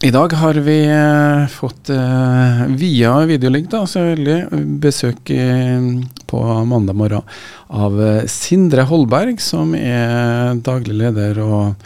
I 0.00 0.08
dag 0.10 0.32
har 0.32 0.56
vi 0.64 0.78
eh, 0.88 1.46
fått 1.52 1.90
eh, 1.92 2.60
via 2.80 3.10
videolink 3.28 3.66
da, 3.68 3.82
selvfølgelig 3.84 4.60
besøk 4.80 5.28
eh, 5.34 5.88
på 6.30 6.40
mandag 6.64 6.96
morgen 6.96 7.26
av 7.68 7.98
Sindre 8.32 8.86
Holberg, 8.88 9.42
som 9.44 9.74
er 9.76 10.56
daglig 10.64 10.96
leder 11.02 11.42
og 11.44 11.84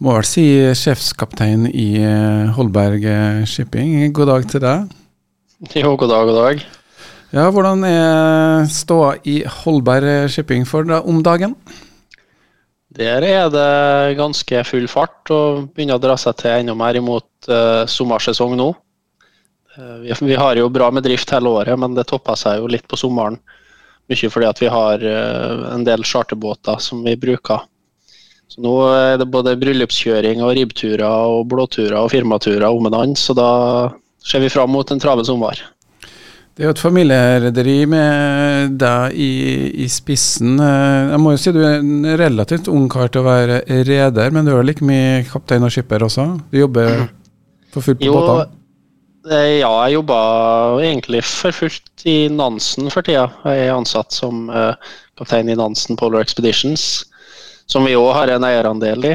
må 0.00 0.14
vel 0.16 0.24
si 0.24 0.46
sjefskaptein 0.72 1.68
i 1.68 2.00
Holberg 2.56 3.04
Shipping. 3.44 4.08
God 4.16 4.32
dag 4.32 4.48
til 4.48 4.64
deg. 4.64 4.96
Jo, 5.76 5.92
god 6.00 6.14
dag, 6.14 6.32
god 6.32 6.40
dag. 6.40 6.64
Ja, 7.36 7.44
Hvordan 7.52 7.84
er 7.84 8.72
ståa 8.72 9.18
i 9.28 9.42
Holberg 9.60 10.32
Shipping 10.32 10.64
for 10.64 10.88
deg 10.88 11.04
om 11.04 11.20
dagen? 11.28 11.58
Der 12.90 13.22
er 13.22 13.50
det 13.54 14.18
ganske 14.18 14.64
full 14.66 14.88
fart 14.90 15.30
og 15.30 15.68
begynner 15.74 16.00
å 16.00 16.02
dra 16.02 16.16
seg 16.18 16.40
til 16.40 16.56
enda 16.56 16.74
mer 16.74 16.98
imot 16.98 17.50
uh, 17.50 17.86
sommersesong 17.86 18.56
nå. 18.58 18.72
Uh, 19.76 19.98
vi, 20.02 20.14
vi, 20.26 20.34
har 20.34 20.58
jo 20.58 20.70
bra 20.74 20.88
med 20.90 21.06
drift 21.06 21.30
hele 21.30 21.52
året, 21.60 21.78
men 21.78 21.94
det 21.94 22.08
topper 22.10 22.38
seg 22.38 22.58
jo 22.58 22.70
litt 22.70 22.88
på 22.90 22.98
sommeren. 22.98 23.38
Mye 24.10 24.30
fordi 24.34 24.48
at 24.48 24.62
vi 24.62 24.72
har 24.74 25.06
uh, 25.06 25.68
en 25.70 25.86
del 25.86 26.02
charterbåter 26.02 26.82
som 26.82 27.04
vi 27.06 27.14
bruker. 27.14 27.62
Så 28.50 28.64
nå 28.64 28.74
er 28.90 29.20
det 29.20 29.30
både 29.30 29.54
bryllupskjøring 29.60 30.42
og 30.42 30.56
ribbturer 30.58 31.06
og 31.06 31.46
blåturer 31.52 32.00
og 32.00 32.10
firmaturer 32.10 32.66
om 32.66 32.90
en 32.90 32.96
annen, 33.04 33.14
så 33.14 33.36
da 33.38 33.50
ser 34.26 34.42
vi 34.42 34.50
fram 34.50 34.74
mot 34.74 34.90
en 34.90 34.98
travel 34.98 35.22
sommer. 35.28 35.62
Det 36.60 36.66
er 36.66 36.68
jo 36.68 36.74
et 36.74 36.80
familierederi 36.82 37.74
med 37.88 38.74
deg 38.82 39.14
i, 39.16 39.28
i, 39.80 39.86
spissen. 39.88 40.58
Eh, 40.60 41.06
jeg 41.08 41.20
må 41.24 41.30
jo 41.32 41.38
si 41.40 41.52
du 41.56 41.62
er 41.64 41.78
en 41.78 42.04
relativt 42.20 42.66
ung 42.68 42.82
kar 42.92 43.08
til 43.08 43.22
å 43.22 43.30
være 43.30 43.62
reder, 43.88 44.28
men 44.28 44.44
du 44.44 44.50
er 44.52 44.66
like 44.68 44.84
mye 44.84 45.22
kaptein 45.24 45.64
og 45.64 45.72
skipper 45.72 46.04
også? 46.04 46.26
Du 46.52 46.58
jobber 46.60 47.06
for 47.72 47.80
fullt 47.80 48.02
på 48.02 48.12
båtene? 48.12 48.44
Ja, 49.32 49.70
jeg 49.86 49.94
jobber 49.94 50.82
egentlig 50.84 51.22
for 51.30 51.56
fullt 51.62 52.04
i 52.04 52.18
Nansen 52.28 52.92
for 52.92 53.08
tida. 53.08 53.30
Jeg 53.48 53.70
er 53.70 53.72
ansatt 53.78 54.12
som 54.12 54.50
uh, 54.52 54.76
kaptein 55.16 55.48
i 55.48 55.56
Nansen 55.56 55.96
Polar 55.96 56.20
Expeditions, 56.20 57.06
som 57.72 57.88
vi 57.88 57.96
òg 57.96 58.10
har 58.18 58.34
en 58.34 58.44
eierandel 58.44 59.14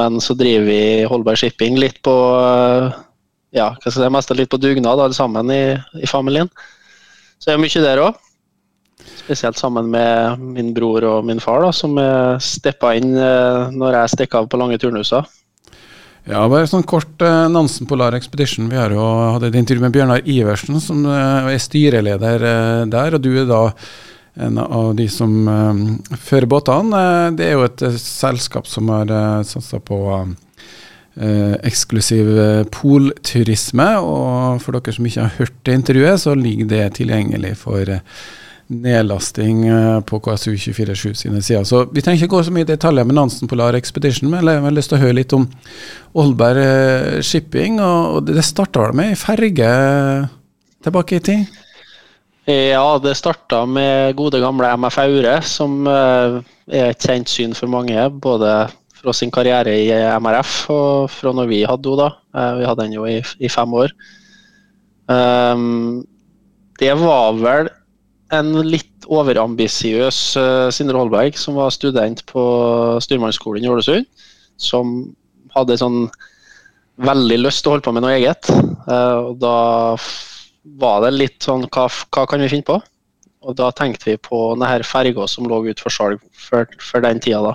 Men 0.00 0.16
så 0.24 0.32
driver 0.32 0.64
vi 0.64 0.80
Holberg 1.12 1.42
Shipping 1.44 1.76
litt 1.76 2.00
på 2.08 2.16
ja, 3.54 3.70
hva 3.72 3.90
skal 3.90 4.02
jeg 4.02 4.10
si, 4.10 4.14
mest 4.16 4.34
litt 4.36 4.52
på 4.52 4.60
dugnad 4.60 5.00
alle 5.00 5.16
sammen 5.16 5.52
i, 5.52 5.62
i 6.02 6.08
familien. 6.08 6.50
Så 7.38 7.52
jeg 7.52 7.58
er 7.58 7.62
mye 7.62 7.84
der 7.84 8.02
òg. 8.02 8.24
Spesielt 9.18 9.58
sammen 9.60 9.90
med 9.92 10.40
min 10.56 10.72
bror 10.74 11.04
og 11.06 11.26
min 11.26 11.40
far, 11.40 11.62
da, 11.62 11.72
som 11.72 11.94
steppa 12.42 12.94
inn 12.98 13.14
eh, 13.14 13.68
når 13.74 14.00
jeg 14.00 14.14
stikker 14.16 14.42
av 14.42 14.48
på 14.50 14.60
lange 14.60 14.78
turnuser. 14.80 15.26
Ja, 16.28 16.42
bare 16.50 16.68
sånn 16.68 16.84
kort 16.88 17.22
eh, 17.24 17.46
Nansen 17.52 17.88
Polar 17.88 18.16
Expedition. 18.18 18.68
Vi 18.72 18.76
har 18.76 18.92
jo 18.92 19.04
hatt 19.36 19.46
et 19.48 19.56
intervju 19.56 19.84
med 19.84 19.94
Bjørnar 19.94 20.28
Iversen, 20.28 20.80
som 20.82 21.06
eh, 21.06 21.52
er 21.54 21.62
styreleder 21.62 22.44
der. 22.90 23.16
Og 23.16 23.24
du 23.24 23.30
er 23.36 23.48
da 23.48 23.62
en 24.38 24.58
av 24.62 24.92
de 24.98 25.08
som 25.10 25.32
fører 26.14 26.46
båtene. 26.50 27.00
Det 27.38 27.48
er 27.48 27.56
jo 27.56 27.64
et 27.66 27.86
selskap 27.98 28.68
som 28.70 28.90
har 28.92 29.10
satsa 29.46 29.80
på 29.82 29.98
Eh, 31.18 31.54
eksklusiv 31.66 32.28
eh, 32.38 32.64
polturisme. 32.70 33.86
Og 33.98 34.60
for 34.62 34.76
dere 34.76 34.94
som 34.94 35.06
ikke 35.08 35.24
har 35.24 35.40
hørt 35.40 35.56
det 35.66 35.74
intervjuet, 35.80 36.20
så 36.22 36.34
ligger 36.38 36.68
det 36.70 36.84
tilgjengelig 37.00 37.56
for 37.58 37.90
eh, 37.90 38.04
nedlasting 38.70 39.64
eh, 39.66 39.98
på 40.06 40.20
KSU247 40.22 41.16
sine 41.24 41.42
sider. 41.42 41.66
Så 41.66 41.88
Vi 41.90 42.04
trenger 42.04 42.22
ikke 42.22 42.36
gå 42.36 42.44
så 42.46 42.54
mye 42.54 42.66
i 42.66 42.70
detaljer 42.70 43.08
med 43.08 43.18
Nansen 43.18 43.50
Polar 43.50 43.74
Expedition, 43.74 44.30
men 44.30 44.46
jeg 44.46 44.62
har 44.62 44.76
lyst 44.76 44.92
til 44.92 45.00
å 45.00 45.02
høre 45.02 45.18
litt 45.18 45.34
om 45.34 45.48
eh, 46.14 47.18
Shipping. 47.20 47.80
og 47.80 48.22
Det 48.30 48.44
starta 48.44 48.92
med 48.92 49.10
ei 49.10 49.18
ferge 49.18 49.72
tilbake 50.84 51.18
i 51.18 51.24
tid? 51.32 51.62
Ja, 52.48 52.96
det 53.02 53.18
starta 53.18 53.66
med 53.66 54.14
gode 54.16 54.38
gamle 54.40 54.70
MF 54.78 55.02
Aure, 55.02 55.40
som 55.44 55.82
er 55.84 56.38
et 56.72 57.02
kjent 57.04 57.28
syn 57.28 57.52
for 57.52 57.68
mange. 57.68 58.06
Både 58.22 58.70
fra 58.98 59.14
sin 59.14 59.32
karriere 59.34 59.74
i 59.78 59.88
MRF 60.18 60.54
og 60.74 61.10
fra 61.12 61.32
når 61.36 61.50
vi 61.50 61.62
hadde 61.68 61.92
henne. 61.92 61.98
da. 62.02 62.08
Eh, 62.34 62.54
vi 62.60 62.68
hadde 62.68 62.86
henne 62.86 62.98
jo 62.98 63.06
i, 63.08 63.18
i 63.38 63.50
fem 63.52 63.74
år. 63.74 63.94
Um, 65.08 66.04
det 66.78 66.92
var 67.00 67.38
vel 67.38 67.70
en 68.34 68.52
litt 68.66 69.06
overambisiøs 69.08 70.18
uh, 70.36 70.68
Sindre 70.74 71.00
Holberg, 71.00 71.38
som 71.40 71.56
var 71.56 71.72
student 71.72 72.20
på 72.28 72.42
styrmannsskolen 73.00 73.64
i 73.64 73.70
Ålesund. 73.72 74.08
Som 74.60 75.14
hadde 75.54 75.78
sånn 75.80 76.06
veldig 76.98 77.38
lyst 77.40 77.62
til 77.62 77.70
å 77.70 77.76
holde 77.76 77.86
på 77.86 77.94
med 77.94 78.04
noe 78.04 78.18
eget. 78.18 78.50
Uh, 78.90 79.30
og 79.30 79.34
da 79.40 79.56
var 80.78 81.06
det 81.06 81.16
litt 81.16 81.46
sånn 81.46 81.64
hva, 81.70 81.86
hva, 81.88 82.26
kan 82.28 82.42
vi 82.42 82.50
finne 82.52 82.68
på? 82.68 82.76
Og 83.48 83.54
da 83.56 83.70
tenkte 83.72 84.10
vi 84.10 84.20
på 84.20 84.48
denne 84.58 84.82
ferga 84.84 85.28
som 85.30 85.46
lå 85.48 85.62
ute 85.70 85.80
for 85.80 85.94
salg 85.94 86.20
for, 86.34 86.66
for 86.82 87.04
den 87.06 87.22
tida. 87.22 87.54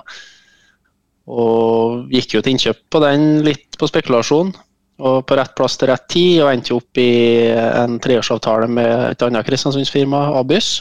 og 1.30 2.12
gikk 2.12 2.36
jo 2.36 2.42
til 2.44 2.54
innkjøp 2.54 2.80
på 2.92 3.00
den, 3.04 3.28
litt 3.46 3.78
på 3.80 3.88
spekulasjon. 3.88 4.52
Og 5.04 5.24
på 5.26 5.36
rett 5.38 5.54
plass 5.58 5.74
til 5.80 5.90
rett 5.90 6.04
tid, 6.12 6.42
og 6.44 6.52
endte 6.52 6.76
opp 6.76 7.00
i 7.02 7.50
en 7.50 7.96
treårsavtale 8.02 8.68
med 8.70 8.92
et 9.08 9.24
annet 9.26 9.46
Kristiansundsfirma, 9.46 10.28
Abys. 10.38 10.76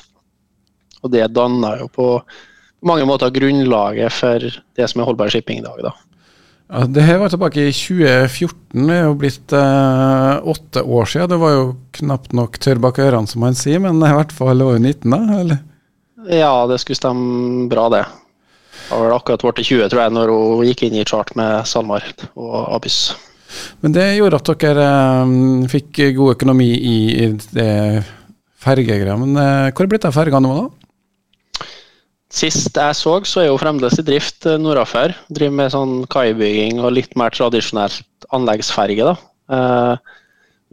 Og 1.01 1.11
det 1.13 1.31
danna 1.33 1.77
jo 1.79 1.89
på 1.91 2.07
mange 2.85 3.07
måter 3.07 3.33
grunnlaget 3.33 4.13
for 4.13 4.43
det 4.43 4.89
som 4.91 5.01
er 5.01 5.07
Holberg 5.07 5.33
Shipping 5.33 5.63
i 5.63 5.65
dag, 5.65 5.79
da. 5.87 5.93
Ja, 6.73 6.85
det 6.89 7.03
her 7.05 7.19
var 7.21 7.29
tilbake 7.29 7.67
i 7.67 7.73
2014, 7.75 8.87
det 8.87 8.95
er 8.95 9.03
jo 9.05 9.17
blitt 9.19 9.53
eh, 9.53 10.47
åtte 10.53 10.81
år 10.83 11.09
siden. 11.09 11.29
Det 11.33 11.39
var 11.41 11.53
jo 11.53 11.65
knapt 11.99 12.33
nok 12.33 12.57
tørr 12.61 12.81
bak 12.81 13.01
ørene, 13.03 13.29
som 13.29 13.43
man 13.45 13.57
sier, 13.57 13.81
men 13.83 13.99
i 14.01 14.13
hvert 14.15 14.33
fall 14.33 14.63
år 14.65 14.79
19, 14.79 15.09
da? 15.11 15.21
eller? 15.41 15.63
Ja, 16.31 16.53
det 16.69 16.79
skulle 16.81 16.97
stemme 16.97 17.67
bra, 17.71 17.89
det. 17.93 18.05
Var 18.93 19.07
vel 19.07 19.15
akkurat 19.15 19.41
blitt 19.41 19.65
20, 19.65 19.87
tror 19.89 20.03
jeg, 20.03 20.13
når 20.13 20.31
hun 20.31 20.65
gikk 20.67 20.83
inn 20.85 20.97
i 20.99 21.05
chart 21.07 21.31
med 21.39 21.65
SalMar 21.65 22.05
og 22.37 22.57
Abyss. 22.75 23.13
Men 23.81 23.95
det 23.95 24.05
gjorde 24.17 24.39
at 24.39 24.51
dere 24.61 24.87
um, 25.25 25.65
fikk 25.69 25.99
god 26.17 26.35
økonomi 26.35 26.69
i, 26.73 26.97
i 27.25 27.27
det 27.57 27.73
fergegreia. 28.63 29.17
Men 29.19 29.35
uh, 29.37 29.69
hvor 29.71 29.83
er 29.83 29.89
det 29.89 29.93
blitt 29.95 30.07
av 30.09 30.15
ferga 30.15 30.41
nå, 30.43 30.53
da? 30.61 31.65
Sist 32.33 32.77
jeg 32.77 32.97
så, 32.97 33.15
så 33.29 33.43
er 33.43 33.49
jo 33.51 33.59
fremdeles 33.61 33.99
i 34.01 34.05
drift 34.05 34.47
uh, 34.49 34.57
nordafor. 34.61 35.13
Driver 35.33 35.57
med 35.59 35.73
sånn 35.73 35.95
kaibygging 36.13 36.81
og 36.81 36.95
litt 36.97 37.17
mer 37.19 37.33
tradisjonelt 37.33 38.29
anleggsferge. 38.33 39.09
da. 39.09 39.17
Uh, 39.53 40.19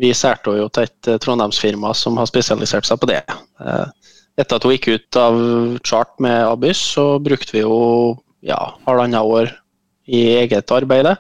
vi 0.01 0.15
særte 0.17 0.55
jo 0.57 0.69
til 0.73 0.87
et 0.89 1.09
trondheimsfirma 1.21 1.93
som 1.97 2.17
har 2.21 2.29
spesialisert 2.29 2.89
seg 2.89 3.01
på 3.01 3.09
det. 3.11 3.21
Uh, 3.61 3.89
etter 4.41 4.59
at 4.59 4.67
hun 4.67 4.75
gikk 4.75 4.89
ut 4.95 5.19
av 5.21 5.39
chart 5.87 6.13
med 6.23 6.43
Abyss, 6.49 6.81
så 6.97 7.07
brukte 7.23 7.57
vi 7.57 7.65
jo 7.65 7.81
ja, 8.47 8.59
halvannet 8.87 9.21
år 9.21 9.53
i 10.11 10.23
eget 10.41 10.73
arbeid. 10.75 11.13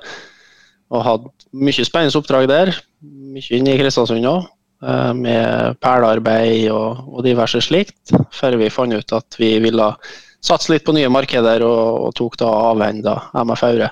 Og 0.90 1.04
hadde 1.06 1.30
mye 1.52 1.86
spennende 1.86 2.18
oppdrag 2.18 2.48
der. 2.50 2.72
Mye 3.00 3.60
inne 3.60 3.74
i 3.74 3.80
Kristiansund 3.80 4.26
òg. 4.26 4.48
Eh, 4.80 5.12
med 5.12 5.76
perlearbeid 5.84 6.70
og, 6.72 7.04
og, 7.04 7.20
diverse 7.26 7.60
slikt. 7.64 8.14
Før 8.32 8.56
vi 8.60 8.72
fant 8.72 8.96
ut 8.96 9.16
at 9.16 9.36
vi 9.40 9.52
ville 9.60 9.90
satse 10.40 10.72
litt 10.72 10.86
på 10.86 10.94
nye 10.96 11.10
markeder, 11.12 11.64
og, 11.66 12.08
og 12.08 12.16
tok 12.16 12.38
da 12.40 12.48
avhenda 12.72 13.18
MF 13.44 13.64
Aure. 13.68 13.90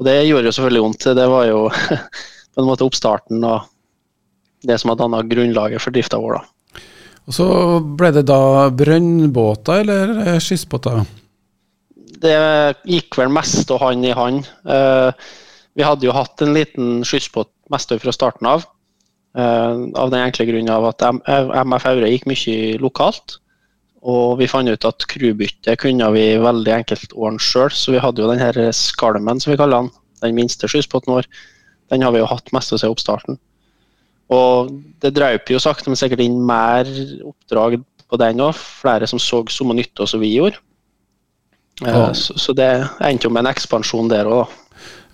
Og 0.00 0.08
det 0.08 0.16
gjorde 0.24 0.48
jo 0.48 0.56
selvfølgelig 0.56 0.84
vondt. 0.86 1.08
Det 1.20 1.28
var 1.32 1.48
jo 1.50 1.62
på 2.52 2.62
en 2.62 2.68
måte 2.68 2.88
oppstarten 2.88 3.44
og 3.44 3.72
det 4.66 4.80
som 4.80 4.90
har 4.90 4.98
danna 4.98 5.20
grunnlaget 5.22 5.84
for 5.84 5.94
drifta 5.94 6.18
vår. 6.20 6.40
da. 6.40 6.55
Og 7.26 7.34
Så 7.34 7.46
ble 7.98 8.12
det 8.14 8.26
da 8.28 8.68
brønnbåter 8.70 9.82
eller 9.82 10.12
eh, 10.22 10.38
skyssbåter? 10.42 11.02
Det 12.22 12.36
gikk 12.86 13.18
vel 13.18 13.32
mest 13.34 13.70
og 13.74 13.82
hand 13.82 14.06
i 14.06 14.14
hand. 14.14 14.46
Eh, 14.62 15.10
vi 15.76 15.84
hadde 15.84 16.06
jo 16.06 16.14
hatt 16.16 16.42
en 16.42 16.54
liten 16.56 17.02
skyssbåt 17.04 17.50
mest 17.72 17.90
fra 17.90 18.14
starten 18.14 18.48
av. 18.48 18.68
Eh, 19.36 19.74
av 19.98 20.12
den 20.14 20.22
enkle 20.22 20.46
grunn 20.48 20.70
av 20.72 20.86
at 20.92 21.02
MF 21.02 21.88
Aure 21.90 22.12
gikk 22.14 22.30
mye 22.30 22.78
lokalt. 22.80 23.40
Og 24.06 24.38
vi 24.38 24.46
fant 24.46 24.70
ut 24.70 24.86
at 24.86 25.08
crewbytte 25.10 25.74
kunne 25.82 26.12
vi 26.14 26.28
veldig 26.38 26.72
enkelt 26.76 27.14
ordne 27.18 27.42
sjøl, 27.42 27.72
så 27.74 27.96
vi 27.96 28.02
hadde 28.02 28.22
jo 28.22 28.30
den 28.30 28.38
her 28.38 28.54
Skalmen, 28.70 29.42
som 29.42 29.50
vi 29.50 29.58
kaller 29.58 29.82
den. 29.82 29.90
Den 30.22 30.38
minste 30.38 30.70
skyssbåten 30.70 31.10
vår. 31.10 31.26
Den 31.90 32.06
har 32.06 32.14
vi 32.14 32.22
jo 32.22 32.30
hatt 32.30 32.54
mest 32.54 32.70
av 32.70 32.78
siden 32.78 32.94
oppstarten. 32.94 33.40
Og 34.32 34.72
det 35.02 35.14
drøp 35.14 35.52
jo 35.52 35.60
sakte, 35.62 35.90
men 35.90 35.98
sikkert 35.98 36.24
inn 36.24 36.40
mer 36.42 36.88
oppdrag 37.26 37.78
på 38.10 38.18
den 38.20 38.42
òg. 38.42 38.56
Flere 38.56 39.06
som 39.10 39.22
så 39.22 39.42
samme 39.52 39.76
nytte 39.78 40.06
som 40.08 40.22
vi 40.22 40.34
gjorde. 40.34 40.58
Eh, 41.84 41.92
ja. 41.92 42.14
Så, 42.14 42.38
så, 42.38 42.54
det 42.56 42.70
endte 43.04 43.28
jo 43.28 43.32
med 43.34 43.44
en 43.44 43.52
ekspansjon 43.52 44.10
der 44.12 44.30
òg, 44.30 44.46
da. 44.46 44.62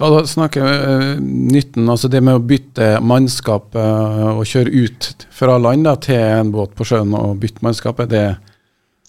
Ja, 0.00 0.08
da 0.10 0.22
snakker 0.26 0.64
uh, 0.66 1.20
nytten, 1.20 1.86
altså 1.86 2.08
det 2.10 2.22
med 2.24 2.34
å 2.34 2.42
bytte 2.42 2.96
mannskap 3.04 3.76
uh, 3.78 4.32
og 4.32 4.48
kjøre 4.48 4.72
ut 4.72 5.26
fra 5.30 5.58
land 5.60 5.86
da, 5.86 5.92
til 6.02 6.18
en 6.18 6.50
båt 6.50 6.72
på 6.74 6.86
sjøen 6.88 7.12
og 7.14 7.36
bytte 7.42 7.62
mannskap, 7.62 8.00
er 8.02 8.10
det 8.10 8.24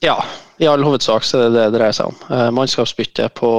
Ja, 0.04 0.20
i 0.62 0.68
all 0.70 0.84
hovedsak 0.86 1.26
så 1.26 1.40
er 1.40 1.48
det 1.48 1.56
det 1.56 1.64
det 1.64 1.80
dreier 1.80 1.98
seg 1.98 2.12
om. 2.12 2.20
Uh, 2.28 2.52
mannskapsbytte 2.54 3.32
på 3.40 3.52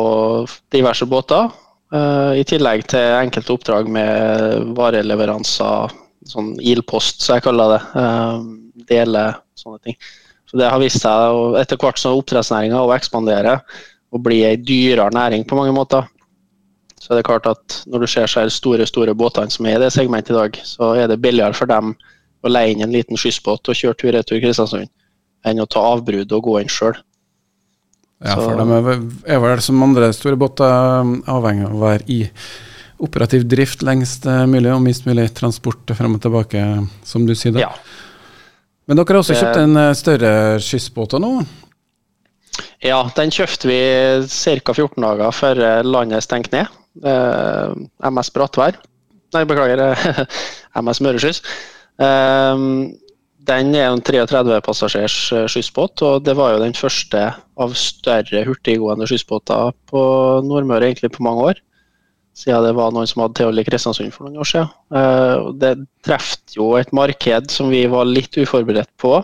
diverse 0.74 1.08
båter. 1.10 1.50
I 1.94 2.42
tillegg 2.48 2.88
til 2.90 3.12
enkelte 3.20 3.52
oppdrag 3.54 3.86
med 3.92 4.72
vareleveranser, 4.74 5.92
sånn 6.28 6.54
ildpost, 6.60 7.22
som 7.24 7.38
jeg 7.38 7.46
kaller 7.46 7.74
det. 7.74 8.04
Dele 8.88 9.26
sånne 9.58 9.80
ting. 9.84 9.98
Så 10.50 10.58
Det 10.60 10.70
har 10.70 10.80
vist 10.82 11.02
seg 11.02 11.34
og 11.34 11.58
etter 11.58 11.80
hvert 11.80 11.98
som 11.98 12.18
oppdrettsnæringa 12.18 12.82
ekspanderer 12.96 13.62
og 14.14 14.22
blir 14.22 14.46
ei 14.46 14.56
dyrere 14.56 15.10
næring 15.10 15.46
på 15.48 15.56
mange 15.58 15.74
måter. 15.74 16.06
Så 17.00 17.12
er 17.12 17.18
det 17.18 17.26
klart 17.26 17.46
at 17.50 17.82
når 17.90 18.04
du 18.04 18.06
ser 18.08 18.30
så 18.30 18.44
store 18.48 18.86
store 18.86 19.14
båtene 19.14 19.50
som 19.52 19.66
er 19.66 19.76
i 19.76 19.82
det 19.82 19.92
segmentet 19.92 20.32
i 20.32 20.38
dag, 20.38 20.60
så 20.64 20.94
er 20.96 21.08
det 21.10 21.20
billigere 21.20 21.56
for 21.56 21.68
dem 21.68 21.92
å 22.44 22.52
leie 22.52 22.72
inn 22.72 22.84
en 22.84 22.94
liten 22.94 23.18
skyssbåt 23.18 23.68
og 23.68 23.76
kjøre 23.76 23.98
tur-retur 24.00 24.40
Kristiansund, 24.40 24.88
enn 25.44 25.60
å 25.60 25.66
ta 25.68 25.82
avbrudd 25.94 26.32
og 26.32 26.46
gå 26.46 26.60
inn 26.62 26.70
sjøl. 26.72 26.96
Ja, 28.24 28.38
for 28.38 28.56
de 28.56 28.94
er 29.26 29.42
vel 29.42 29.60
som 29.64 29.82
andre 29.84 30.12
store 30.16 30.38
båter 30.40 30.70
avhengig 31.28 31.66
av 31.66 31.74
å 31.74 31.82
være 31.82 32.06
i 32.08 32.22
operativ 33.04 33.44
drift 33.50 33.84
lengst 33.86 34.26
mulig 34.50 34.72
og 34.72 34.82
minst 34.84 35.06
mulig 35.08 35.28
transport 35.36 35.92
frem 35.94 36.16
og 36.16 36.24
tilbake, 36.24 36.64
som 37.06 37.28
du 37.28 37.36
sier. 37.38 37.54
da. 37.56 37.68
Ja. 37.68 37.72
Men 38.84 38.98
dere 39.00 39.14
har 39.14 39.22
også 39.22 39.36
kjøpt 39.38 39.60
en 39.62 39.78
eh, 39.80 39.92
større 39.96 40.32
skyssbåt 40.62 41.16
nå? 41.22 41.36
Ja, 42.84 43.00
den 43.16 43.32
kjøpte 43.32 43.70
vi 43.70 43.78
ca. 44.28 44.74
14 44.74 44.98
dager 45.00 45.32
før 45.32 45.62
landet 45.86 46.26
stengte 46.26 46.58
ned. 46.58 46.74
Eh, 47.00 48.10
MS 48.10 48.30
Brattvær. 48.34 48.76
Nei, 49.34 49.46
beklager, 49.48 49.96
MS 50.84 51.00
Møreskyss. 51.04 51.40
Eh, 51.96 52.66
den 53.44 53.74
er 53.76 53.90
en 53.90 54.04
33 54.04 54.60
passasjers 54.64 55.16
skyssbåt, 55.52 56.00
og 56.04 56.22
det 56.24 56.36
var 56.36 56.54
jo 56.54 56.62
den 56.62 56.76
første 56.76 57.26
av 57.60 57.74
større 57.76 58.44
hurtiggående 58.46 59.08
skyssbåter 59.08 59.72
på 59.90 60.04
Nordmøre 60.44 60.90
egentlig 60.90 61.12
på 61.16 61.24
mange 61.24 61.52
år 61.52 61.60
siden 62.34 62.66
det 62.66 62.74
var 62.74 62.92
noen 62.94 63.08
som 63.08 63.22
hadde 63.22 63.38
Teol 63.38 63.62
i 63.62 63.64
Kristiansund 63.66 64.10
for 64.14 64.26
noen 64.26 64.42
år 64.42 64.50
siden. 64.50 64.72
Uh, 64.90 65.52
det 65.60 65.76
treffer 66.06 66.58
jo 66.58 66.72
et 66.78 66.90
marked 66.96 67.52
som 67.54 67.70
vi 67.72 67.84
var 67.90 68.10
litt 68.10 68.34
uforberedt 68.40 68.90
på. 69.00 69.20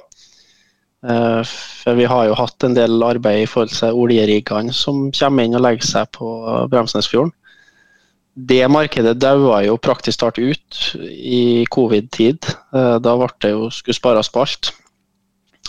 Uh, 1.01 1.41
for 1.45 1.99
vi 1.99 2.07
har 2.09 2.29
jo 2.29 2.39
hatt 2.39 2.67
en 2.67 2.77
del 2.77 3.03
arbeid 3.03 3.43
i 3.43 3.51
forhold 3.51 3.75
til 3.75 3.99
oljeriggene 4.05 4.75
som 4.77 5.09
kommer 5.17 5.47
inn 5.47 5.57
og 5.59 5.65
legger 5.67 5.89
seg 5.89 6.11
på 6.17 6.31
Bremsnesfjorden. 6.71 7.35
Det 8.51 8.63
markedet 8.71 9.19
daua 9.19 9.59
jo 9.67 9.75
praktisk 9.83 10.21
talt 10.23 10.39
ut 10.39 10.83
i 11.11 11.67
covid-tid. 11.75 12.47
Uh, 12.71 12.97
da 13.03 13.17
ble 13.19 13.33
det 13.43 13.55
jo 13.57 13.73
skulle 13.75 13.99
spares 13.99 14.31
på 14.31 14.45
alt. 14.45 14.71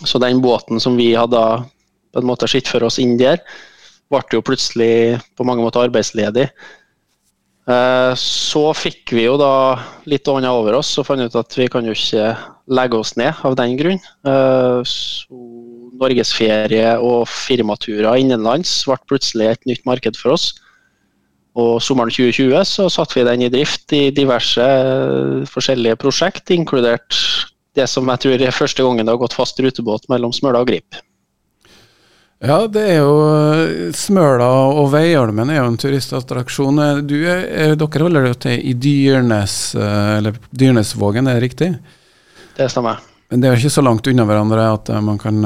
Så 0.05 0.21
den 0.21 0.41
båten 0.41 0.79
som 0.81 0.93
vi 0.97 1.11
hadde 1.17 1.41
på 2.11 2.21
en 2.21 2.27
måte 2.27 2.47
sett 2.49 2.69
for 2.69 2.83
oss 2.85 2.99
inn 3.01 3.17
der, 3.19 3.41
ble 4.11 4.21
jo 4.35 4.43
plutselig 4.45 5.17
på 5.39 5.45
mange 5.47 5.63
måter 5.63 5.85
arbeidsledig. 5.87 6.49
Eh, 7.69 8.13
så 8.17 8.63
fikk 8.73 9.11
vi 9.13 9.27
jo 9.27 9.35
da 9.37 9.77
litt 10.09 10.25
ånda 10.31 10.49
over 10.57 10.79
oss 10.79 10.95
og 10.97 11.05
fant 11.05 11.21
ut 11.21 11.35
at 11.37 11.57
vi 11.59 11.67
kan 11.69 11.85
jo 11.85 11.93
ikke 11.93 12.31
legge 12.73 12.97
oss 12.97 13.13
ned 13.19 13.37
av 13.45 13.57
den 13.59 13.75
grunn. 13.77 14.01
Eh, 14.25 14.95
Norgesferie 16.01 16.95
og 16.97 17.29
firmaturer 17.29 18.17
innenlands 18.17 18.73
ble 18.89 18.97
plutselig 19.05 19.51
et 19.51 19.69
nytt 19.69 19.85
marked 19.85 20.17
for 20.17 20.33
oss. 20.33 20.49
Og 21.59 21.81
sommeren 21.83 22.13
2020 22.13 22.63
så 22.65 22.87
satte 22.89 23.19
vi 23.19 23.27
den 23.27 23.45
i 23.45 23.51
drift 23.51 23.93
i 23.93 24.07
diverse 24.15 24.65
eh, 24.65 25.45
forskjellige 25.51 25.99
prosjekt, 26.01 26.49
inkludert 26.55 27.19
det 27.77 27.87
som 27.87 28.09
jeg 28.09 28.23
tror 28.25 28.41
er 28.43 28.55
første 28.55 28.83
gangen 28.83 29.07
det 29.07 29.13
har 29.13 29.21
gått 29.21 29.37
fast 29.37 29.59
rutebåt 29.63 30.09
mellom 30.11 30.33
Smøla 30.35 30.63
og 30.63 30.71
Grip. 30.71 30.97
Ja, 32.41 32.63
det 32.65 32.81
er 32.89 33.03
jo 33.03 33.17
eh, 33.29 33.91
Smøla 33.93 34.47
og 34.73 34.87
Veiholmen 34.95 35.51
er 35.53 35.59
jo 35.59 35.67
en 35.69 35.77
turistattraksjon. 35.77 36.79
Eh, 36.81 37.01
du, 37.05 37.15
er, 37.29 37.75
dere 37.77 38.01
holder 38.07 38.31
jo 38.31 38.37
til 38.47 38.63
i 38.65 38.73
Dyrnes, 38.73 39.57
eh, 39.77 40.13
eller 40.17 40.39
Dyrnesvågen, 40.49 41.29
er 41.29 41.37
det 41.37 41.43
riktig? 41.45 41.69
Det 42.57 42.69
stemmer. 42.73 43.03
Men 43.29 43.43
det 43.43 43.47
er 43.47 43.53
jo 43.53 43.61
ikke 43.61 43.75
så 43.77 43.83
langt 43.85 44.09
unna 44.09 44.25
hverandre 44.25 44.65
at 44.73 44.89
man 45.05 45.21
kan 45.21 45.37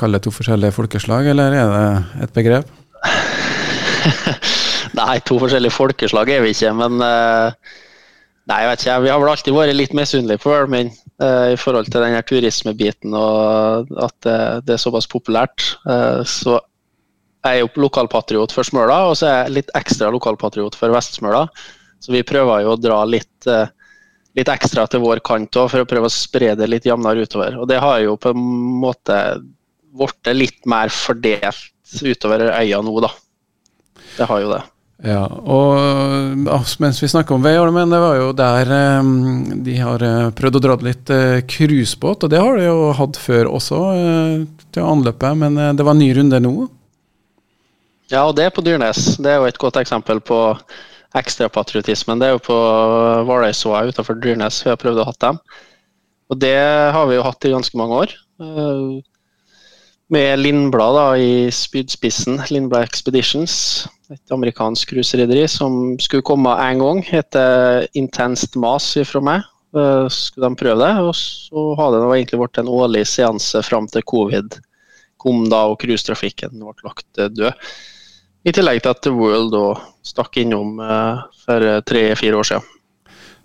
kalle 0.00 0.16
det 0.16 0.24
to 0.24 0.32
forskjellige 0.32 0.72
folkeslag, 0.72 1.26
eller 1.34 1.56
er 1.58 1.72
det 1.74 2.22
et 2.24 2.38
begrep? 2.38 2.70
nei, 5.00 5.18
to 5.26 5.36
forskjellige 5.42 5.74
folkeslag 5.74 6.30
er 6.32 6.46
vi 6.46 6.54
ikke, 6.54 6.70
men 6.78 7.02
Nei, 8.44 8.58
jeg 8.60 8.68
vet 8.68 8.82
ikke. 8.82 8.96
Vi 9.00 9.08
har 9.08 9.20
vel 9.22 9.30
alltid 9.32 9.54
vært 9.56 9.76
litt 9.76 9.94
misunnelige 9.96 10.42
på 10.42 10.52
Ølmen 10.52 10.90
uh, 10.92 11.03
i 11.22 11.56
forhold 11.60 11.86
til 11.92 12.02
denne 12.02 12.22
turismebiten 12.26 13.12
og 13.14 13.90
at 14.02 14.16
det, 14.26 14.38
det 14.66 14.74
er 14.74 14.80
såpass 14.82 15.06
populært. 15.06 15.62
Uh, 15.86 16.24
så 16.26 16.56
jeg 17.44 17.60
er 17.60 17.60
jo 17.60 17.84
lokalpatriot 17.84 18.54
for 18.56 18.66
Smøla, 18.66 18.96
og 19.10 19.18
så 19.20 19.28
er 19.28 19.36
jeg 19.36 19.54
litt 19.58 19.72
ekstra 19.78 20.08
lokalpatriot 20.14 20.74
for 20.80 20.94
Vest-Smøla. 20.94 21.44
Så 22.00 22.14
vi 22.14 22.24
prøver 22.26 22.64
jo 22.64 22.72
å 22.72 22.80
dra 22.80 23.02
litt, 23.04 23.48
litt 24.36 24.50
ekstra 24.50 24.86
til 24.88 25.02
vår 25.04 25.20
kant 25.24 25.60
òg, 25.60 25.68
for 25.72 25.84
å 25.84 25.88
prøve 25.88 26.08
å 26.08 26.12
spre 26.12 26.54
det 26.56 26.70
litt 26.72 26.88
jevnere 26.88 27.28
utover. 27.28 27.58
Og 27.60 27.68
det 27.68 27.82
har 27.84 28.00
jo 28.00 28.16
på 28.16 28.32
en 28.32 28.48
måte 28.80 29.18
blitt 29.94 30.32
litt 30.34 30.64
mer 30.68 30.92
fordelt 30.92 32.00
utover 32.02 32.48
øya 32.48 32.80
nå, 32.82 32.96
da. 33.04 33.12
Det 34.16 34.28
har 34.30 34.40
jo 34.40 34.54
det. 34.56 34.62
Ja, 35.04 35.26
og 35.28 35.74
altså, 36.48 36.78
mens 36.80 36.98
vi 37.02 37.10
snakker 37.12 37.36
om 37.36 37.42
Veiholmen, 37.44 37.90
det 37.92 37.98
var 38.00 38.14
jo 38.16 38.30
der 38.36 38.70
um, 39.04 39.10
de 39.66 39.74
har 39.76 40.00
uh, 40.00 40.30
prøvd 40.32 40.56
å 40.56 40.62
dra 40.64 40.76
litt 40.80 41.10
cruisebåt, 41.50 42.22
uh, 42.22 42.24
og 42.24 42.32
det 42.32 42.40
har 42.40 42.56
de 42.56 42.64
jo 42.64 42.86
hatt 42.96 43.18
før 43.20 43.50
også, 43.52 43.80
uh, 43.92 44.62
til 44.72 44.86
anløpet, 44.88 45.36
men 45.42 45.58
det 45.76 45.84
var 45.84 45.92
en 45.92 46.00
ny 46.00 46.08
runde 46.16 46.40
nå? 46.40 46.54
Ja, 48.08 48.22
og 48.24 48.32
det 48.38 48.46
er 48.46 48.54
på 48.54 48.64
Dyrnes. 48.64 49.18
Det 49.20 49.28
er 49.28 49.42
jo 49.42 49.48
et 49.50 49.60
godt 49.60 49.76
eksempel 49.80 50.22
på 50.24 50.38
ekstrapatriotismen. 51.20 52.20
Det 52.20 52.30
er 52.30 52.38
jo 52.38 52.46
på 52.46 52.56
Hvaløysåa 53.28 53.84
utenfor 53.90 54.16
Dyrnes 54.22 54.62
vi 54.64 54.72
har 54.72 54.80
prøvd 54.80 55.02
å 55.02 55.06
ha 55.08 55.14
dem. 55.26 55.40
Og 56.32 56.40
det 56.40 56.56
har 56.96 57.10
vi 57.10 57.18
jo 57.18 57.26
hatt 57.26 57.44
i 57.44 57.52
ganske 57.52 57.78
mange 57.80 58.00
år. 58.04 58.14
Med 60.12 60.40
Lindblad 60.40 60.96
da, 60.98 61.06
i 61.16 61.52
spydspissen, 61.54 62.40
Lindblad 62.52 62.88
Expeditions 62.88 63.84
et 64.12 64.34
amerikansk 64.34 64.92
cruiserederi 64.92 65.46
som 65.48 65.94
skulle 66.02 66.26
komme 66.26 66.52
en 66.60 66.82
gang. 66.82 67.00
Heter 67.06 67.86
Intenst 67.96 68.56
Mas 68.60 68.92
fra 69.08 69.22
meg. 69.24 69.48
Uh, 69.74 70.06
skulle 70.12 70.50
de 70.50 70.60
prøve 70.60 70.84
det. 70.84 70.92
Og 71.02 71.16
så 71.16 71.64
hadde 71.80 72.02
det 72.02 72.12
egentlig 72.18 72.42
vært 72.44 72.60
en 72.62 72.70
årlig 72.70 73.06
seanse 73.10 73.64
fram 73.66 73.88
til 73.90 74.06
covid 74.06 74.60
kom 75.24 75.48
da 75.48 75.64
og 75.70 75.80
cruisetrafikken 75.82 76.60
ble 76.60 76.84
lagt 76.84 77.08
død. 77.16 77.48
I 78.44 78.52
tillegg 78.52 78.82
til 78.84 78.92
at 78.92 79.00
The 79.04 79.12
World 79.14 79.54
da 79.54 79.64
stakk 80.04 80.36
innom 80.42 80.76
uh, 80.82 81.24
for 81.46 81.64
tre-fire 81.88 82.40
år 82.40 82.50
siden. 82.50 82.70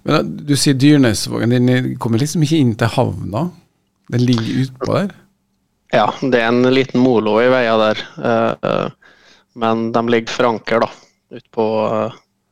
Men 0.08 0.36
Du 0.48 0.56
sier 0.60 0.76
Dyrnesvågen, 0.80 1.56
den 1.56 1.96
kommer 2.00 2.20
liksom 2.20 2.44
ikke 2.44 2.60
inn 2.60 2.76
til 2.80 2.92
havna? 2.96 3.48
Den 4.12 4.26
ligger 4.28 4.64
utpå 4.66 4.92
der? 4.96 5.16
Ja, 5.94 6.08
det 6.22 6.40
er 6.42 6.50
en 6.52 6.68
liten 6.74 7.02
molo 7.02 7.38
i 7.42 7.48
veia 7.52 7.78
der. 7.80 8.04
Uh, 8.20 9.14
men 9.54 9.92
de 9.96 10.04
ligger 10.10 10.34
for 10.34 10.44
anker 10.50 10.80
da, 10.86 10.90
ute 11.34 11.48
på, 11.54 11.66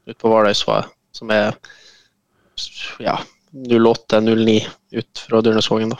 ut 0.07 0.17
på 0.17 0.31
Valøysvaet, 0.31 0.85
som 1.15 1.31
er 1.33 1.55
ja, 3.03 3.19
08-09 3.53 4.61
ut 4.97 5.25
fra 5.29 5.41
Dyrnesvågen. 5.45 5.89
da. 5.93 5.97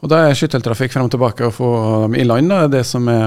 Og 0.00 0.08
da 0.08 0.16
er 0.24 0.34
skytteltrafikk 0.36 0.92
frem 0.94 1.06
og 1.08 1.12
tilbake 1.12 1.46
og 1.48 1.54
få 1.56 1.70
dem 2.06 2.14
i 2.20 2.24
land, 2.24 2.48
da, 2.52 2.58
det 2.72 2.84
som 2.88 3.08
er 3.12 3.26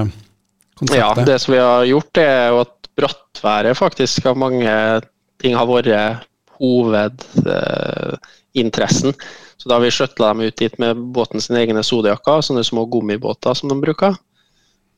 konseptet? 0.78 1.00
Ja, 1.00 1.10
det 1.26 1.38
som 1.42 1.52
vi 1.54 1.60
har 1.62 1.84
gjort, 1.90 2.14
er 2.18 2.48
jo 2.50 2.56
at 2.64 2.74
brattværet 2.98 3.78
faktisk 3.78 4.26
av 4.30 4.36
mange 4.38 4.72
ting 5.42 5.52
har 5.58 5.66
vært 5.70 5.88
hovedinteressen. 6.58 9.10
Eh, 9.14 9.18
så 9.58 9.64
da 9.68 9.74
har 9.78 9.84
vi 9.84 9.94
skjøtla 9.94 10.26
dem 10.32 10.44
ut 10.48 10.60
dit 10.60 10.74
med 10.82 10.90
båten 11.14 11.38
sine 11.42 11.58
egne 11.62 11.82
Zodiaker, 11.86 12.44
sånne 12.44 12.64
små 12.66 12.82
gummibåter 12.90 13.52
som 13.58 13.66
de 13.70 13.76
bruker. 13.80 14.12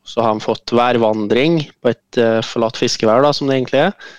Så 0.06 0.22
har 0.22 0.34
de 0.34 0.44
fått 0.44 0.74
værvandring 0.76 1.64
på 1.82 1.90
et 1.90 2.20
uh, 2.20 2.38
forlatt 2.46 2.78
fiskevær, 2.78 3.24
da, 3.24 3.32
som 3.34 3.50
det 3.50 3.58
egentlig 3.58 3.82
er. 3.88 4.12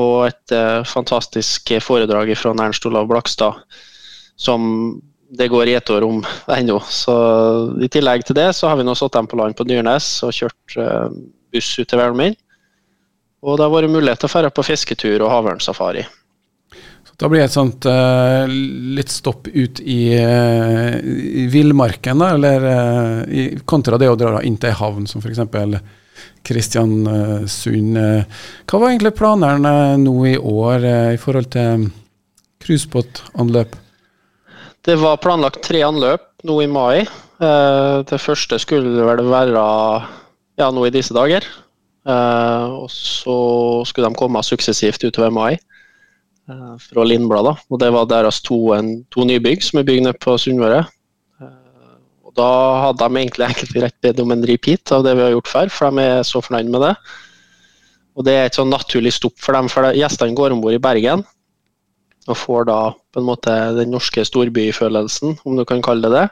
Og 0.00 0.26
et 0.28 0.54
uh, 0.56 0.82
fantastisk 0.86 1.72
foredrag 1.84 2.32
fra 2.38 2.54
Ernst 2.56 2.86
Olav 2.90 3.08
Blakstad, 3.10 3.62
som 4.40 4.98
det 5.30 5.46
går 5.52 5.70
i 5.70 5.76
ett 5.78 5.90
år 5.90 6.02
om 6.02 6.24
ennå. 6.50 6.80
Så 6.90 7.14
I 7.82 7.88
tillegg 7.92 8.26
til 8.26 8.38
det 8.38 8.50
så 8.58 8.70
har 8.70 8.80
vi 8.80 8.86
nå 8.86 8.96
satt 8.98 9.14
dem 9.14 9.30
på 9.30 9.38
land 9.38 9.54
på 9.58 9.66
Dyrnes 9.68 10.08
og 10.26 10.34
kjørt 10.34 10.78
uh, 10.78 11.06
buss 11.54 11.76
ut 11.78 11.86
til 11.86 12.02
Velmin. 12.02 12.34
Og 13.40 13.56
det 13.56 13.64
har 13.64 13.72
vært 13.72 13.92
mulighet 13.92 14.20
til 14.20 14.28
å 14.28 14.42
dra 14.42 14.50
på 14.52 14.66
fisketur 14.66 15.22
og 15.22 15.30
havørnsafari. 15.32 16.04
Da 17.20 17.28
blir 17.28 17.42
det 17.42 17.50
et 17.50 17.52
sånt 17.52 17.84
uh, 17.84 18.48
litt 18.48 19.12
stopp 19.12 19.48
ut 19.52 19.82
i, 19.84 20.16
uh, 20.16 20.96
i 20.96 21.44
villmarken, 21.52 22.22
eller 22.24 22.64
uh, 22.64 23.58
kontra 23.68 23.98
det 24.00 24.08
å 24.08 24.16
dra 24.16 24.40
inn 24.40 24.56
til 24.56 24.70
ei 24.70 24.78
havn, 24.78 25.08
som 25.10 25.20
f.eks. 25.20 25.42
Kristiansund. 26.44 27.96
hva 28.64 28.78
var 28.80 28.88
egentlig 28.88 29.12
planene 29.16 29.72
nå 30.00 30.14
i 30.30 30.34
år 30.36 30.84
i 31.12 31.18
forhold 31.20 31.50
til 31.52 31.84
cruisebåtanløp? 32.64 33.76
Det 34.84 34.96
var 35.00 35.20
planlagt 35.20 35.60
tre 35.64 35.82
anløp 35.84 36.24
nå 36.48 36.56
i 36.64 36.68
mai. 36.68 37.04
det 37.40 38.20
første 38.20 38.58
skulle 38.60 39.04
vel 39.04 39.22
være 39.28 39.64
ja, 40.60 40.70
nå 40.72 40.86
i 40.88 40.92
disse 40.92 41.16
dager. 41.16 41.44
og 42.08 42.88
så 42.92 43.38
skulle 43.88 44.08
de 44.08 44.20
komme 44.20 44.44
suksessivt 44.44 45.04
utover 45.04 45.32
mai 45.32 45.60
fra 46.84 47.04
Lindbladet. 47.06 47.56
Og 47.70 47.80
det 47.82 47.90
var 47.94 48.08
deres 48.10 48.40
to, 48.46 48.58
en, 48.76 49.00
to 49.12 49.26
nybygg 49.28 49.64
som 49.64 49.80
er 49.80 49.88
bygd 49.88 50.06
nede 50.06 50.20
på 50.22 50.36
Sunnmøre. 50.40 50.84
Og 52.30 52.36
da 52.38 52.50
hadde 52.84 53.02
de 53.02 53.18
egentlig 53.18 53.48
enkelt 53.48 53.76
rett 53.82 53.96
bedt 54.04 54.22
om 54.22 54.30
en 54.30 54.46
repeat 54.46 54.92
av 54.94 55.02
det 55.02 55.16
vi 55.18 55.24
har 55.24 55.34
gjort 55.34 55.50
før, 55.50 55.72
for 55.74 55.90
de 55.90 56.06
er 56.06 56.22
så 56.26 56.42
fornøyd 56.44 56.70
med 56.70 56.84
det. 56.86 56.94
Og 58.14 58.26
det 58.26 58.36
er 58.36 58.46
et 58.46 58.58
sånn 58.58 58.70
naturlig 58.70 59.14
stopp 59.16 59.38
for 59.42 59.56
dem, 59.56 59.70
for 59.70 59.90
gjestene 59.96 60.36
går 60.38 60.54
om 60.54 60.62
bord 60.62 60.76
i 60.76 60.82
Bergen 60.82 61.24
og 62.28 62.36
får 62.36 62.66
da 62.68 62.80
på 63.10 63.18
en 63.18 63.26
måte 63.26 63.52
den 63.74 63.90
norske 63.90 64.22
storbyfølelsen, 64.28 65.40
om 65.48 65.56
du 65.58 65.64
kan 65.66 65.82
kalle 65.82 66.04
det 66.06 66.12
det. 66.14 66.26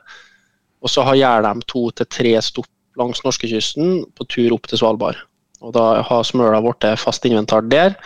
Og 0.84 0.92
så 0.92 1.02
gjør 1.16 1.42
de 1.46 1.66
to 1.66 1.88
til 1.98 2.10
tre 2.12 2.34
stopp 2.44 2.70
langs 2.98 3.22
norskekysten 3.24 4.04
på 4.14 4.26
tur 4.30 4.54
opp 4.54 4.68
til 4.70 4.78
Svalbard. 4.78 5.18
Og 5.64 5.72
da 5.74 6.02
har 6.06 6.26
Smøla 6.26 6.60
blitt 6.62 6.86
fast 7.02 7.26
inventar 7.26 7.66
der, 7.66 7.96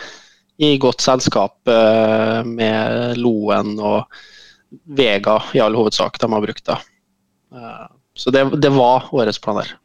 i 0.63 0.79
godt 0.81 1.03
selskap 1.03 1.69
eh, 1.69 2.39
med 2.47 3.19
Loen 3.21 3.75
og 3.79 4.07
Vega 4.97 5.37
i 5.53 5.61
all 5.61 5.75
hovedsak 5.77 6.19
de 6.21 6.29
har 6.33 6.43
brukt. 6.43 6.65
da. 6.65 6.79
Eh, 7.53 7.85
så 8.15 8.33
det, 8.33 8.45
det 8.63 8.71
var 8.73 9.09
årets 9.11 9.41
planer. 9.41 9.75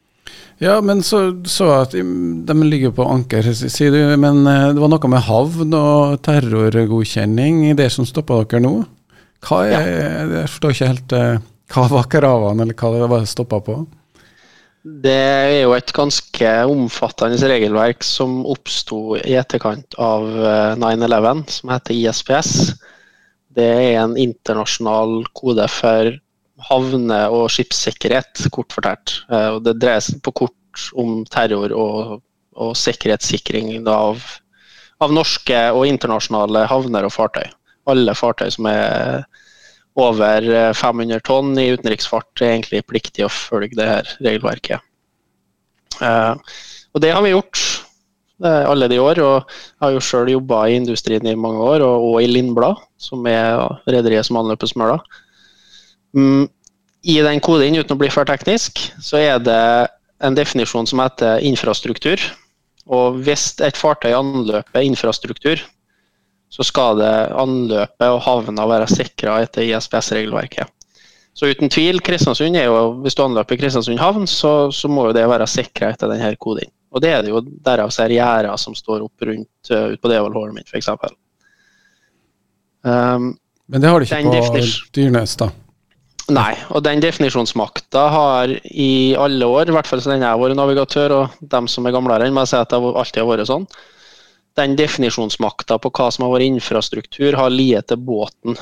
Ja, 0.59 0.81
men 0.83 1.03
så 1.03 1.21
så 1.47 1.69
at 1.77 1.93
de 1.95 2.55
ligger 2.67 2.91
på 2.91 3.05
anker, 3.07 3.45
sier 3.53 3.95
du. 3.95 4.01
Men 4.19 4.41
eh, 4.47 4.71
det 4.73 4.83
var 4.83 4.91
noe 4.91 5.11
med 5.11 5.25
havn 5.27 5.77
og 5.77 6.19
terrorgodkjenning 6.25 7.69
i 7.69 7.77
det 7.77 7.91
som 7.95 8.07
stoppa 8.07 8.41
dere 8.43 8.63
nå? 8.65 8.73
Hva 9.47 9.63
er, 9.67 9.71
ja. 9.71 10.01
Jeg 10.41 10.51
forstår 10.51 10.73
ikke 10.75 10.89
helt 10.89 11.13
Hva 11.71 11.85
var 11.93 12.09
kravene, 12.11 12.65
eller 12.65 12.75
hva 12.75 12.89
det 12.97 13.07
var 13.13 13.29
stoppa 13.29 13.61
på? 13.63 13.77
Det 15.03 15.11
er 15.13 15.55
jo 15.63 15.73
et 15.75 15.91
ganske 15.93 16.51
omfattende 16.71 17.49
regelverk 17.51 18.05
som 18.05 18.39
oppsto 18.49 19.17
i 19.19 19.35
etterkant 19.37 19.97
av 20.01 20.25
9-11, 20.79 21.43
eh, 21.43 21.53
som 21.55 21.73
heter 21.73 21.97
ISPS. 21.97 22.53
Det 23.53 23.67
er 23.67 23.99
en 24.01 24.15
internasjonal 24.17 25.23
kode 25.37 25.67
for 25.71 26.13
havne- 26.69 27.27
og 27.33 27.49
skipssikkerhet, 27.53 28.47
kort 28.55 28.73
fortalt. 28.73 29.19
Eh, 29.29 29.59
det 29.63 29.77
dreier 29.81 30.03
seg 30.03 30.21
på 30.25 30.33
kort 30.43 30.87
om 30.97 31.23
terror 31.29 31.73
og, 31.75 32.19
og 32.55 32.75
sikkerhetssikring 32.77 33.71
av, 33.87 34.23
av, 34.99 35.13
norske 35.13 35.61
og 35.75 35.87
internasjonale 35.89 36.65
havner 36.71 37.07
og 37.07 37.15
fartøy. 37.15 37.45
Alle 37.89 38.15
fartøy 38.17 38.49
som 38.53 38.67
er 38.71 39.23
over 39.97 40.73
500 40.73 41.15
eh, 41.15 41.23
tonn 41.25 41.57
i 41.59 41.69
utenriksfart, 41.73 42.41
er 42.41 42.53
egentlig 42.53 42.85
pliktig 42.87 43.25
å 43.25 43.33
følge 43.33 43.77
det 43.79 43.87
her 43.89 44.11
regelverket. 44.19 44.85
Uh, 45.99 46.37
og 46.95 47.01
det 47.03 47.11
har 47.11 47.23
vi 47.25 47.33
gjort 47.33 47.59
uh, 48.45 48.69
alle 48.69 48.87
de 48.91 48.99
år. 49.01 49.19
og 49.19 49.49
Jeg 49.49 49.83
har 49.83 49.95
jo 49.95 50.03
sjøl 50.03 50.31
jobba 50.35 50.61
i 50.67 50.77
industrien 50.79 51.27
i 51.27 51.35
mange 51.35 51.63
år, 51.73 51.83
og 51.83 52.21
i 52.23 52.29
Lindblad, 52.29 52.79
som 53.01 53.25
er 53.27 53.59
rederiet 53.89 54.29
som 54.29 54.39
anløper 54.39 54.71
Smøla. 54.71 54.99
Mm, 56.15 56.47
I 57.03 57.19
den 57.25 57.43
koden, 57.43 57.77
uten 57.79 57.97
å 57.97 57.99
bli 57.99 58.11
for 58.13 58.27
teknisk, 58.29 58.79
så 59.03 59.19
er 59.19 59.41
det 59.43 59.63
en 60.23 60.35
definisjon 60.35 60.87
som 60.89 61.01
heter 61.03 61.43
infrastruktur. 61.47 62.21
Og 62.89 63.19
hvis 63.25 63.51
et 63.61 63.77
fartøy 63.77 64.15
anløper 64.17 64.87
infrastruktur, 64.87 65.61
så 66.49 66.65
skal 66.65 66.97
det 66.99 67.13
anløpet 67.37 68.09
og 68.09 68.23
havna 68.25 68.65
være 68.69 68.89
sikra 68.89 69.37
etter 69.43 69.67
ISPS-regelverket. 69.67 70.69
Så 71.37 71.47
uten 71.47 71.71
tvil, 71.71 72.01
Kristiansund 72.03 72.57
er 72.57 72.67
jo, 72.67 72.79
hvis 73.03 73.15
du 73.15 73.23
anløper 73.23 73.59
Kristiansund 73.61 74.01
havn, 74.01 74.25
så, 74.27 74.71
så 74.75 74.89
må 74.91 75.07
jo 75.07 75.15
det 75.15 75.27
være 75.29 75.47
sikra 75.47 75.93
etter 75.93 76.11
denne 76.11 76.33
koden. 76.41 76.71
Og 76.89 77.03
det 77.03 77.13
er 77.13 77.23
det 77.23 77.31
jo 77.31 77.43
derav 77.45 77.93
ser 77.93 78.11
gjerder 78.11 78.57
som 78.59 78.75
står 78.75 79.05
opp 79.05 79.29
rundt 79.29 79.71
uh, 79.71 79.93
ut 79.93 80.01
på 80.01 80.09
Devold-Holmen 80.09 80.65
f.eks. 80.65 80.89
Um, 82.81 83.35
Men 83.69 83.83
det 83.83 83.91
har 83.93 84.01
de 84.01 84.09
ikke 84.09 84.49
på 84.57 84.63
Dyrnes, 84.97 85.37
da? 85.39 85.51
Nei, 86.33 86.53
og 86.73 86.83
den 86.85 87.01
definisjonsmakta 87.01 88.01
har 88.13 88.51
i 88.69 89.15
alle 89.17 89.47
år, 89.49 89.69
i 89.69 89.73
hvert 89.73 89.87
fall 89.89 90.01
så 90.01 90.11
lenge 90.11 90.27
jeg 90.27 90.35
har 90.35 90.41
vært 90.41 90.59
navigatør, 90.59 91.15
og 91.15 91.39
dem 91.53 91.69
som 91.71 91.87
er 91.87 91.95
gamlere 91.95 92.27
enn 92.27 92.35
meg, 92.35 92.49
sier 92.49 92.65
at 92.65 92.73
det 92.73 92.77
alltid 92.77 93.23
har 93.23 93.29
vært 93.31 93.49
sånn. 93.49 93.65
Den 94.59 94.75
definisjonsmakta 94.79 95.79
på 95.79 95.91
hva 95.95 96.09
som 96.11 96.25
har 96.25 96.33
vært 96.35 96.49
infrastruktur, 96.49 97.37
har 97.39 97.53
liet 97.53 97.87
til 97.89 98.01
båten. 98.03 98.57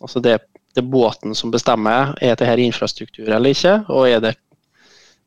Altså 0.00 0.22
det, 0.24 0.38
det 0.76 0.84
båten 0.84 1.36
som 1.36 1.52
bestemmer 1.52 2.14
er 2.20 2.36
dette 2.36 2.64
infrastruktur 2.64 3.28
eller 3.28 3.52
ikke, 3.52 3.78
og 3.92 4.08
er 4.08 4.22
det 4.24 4.34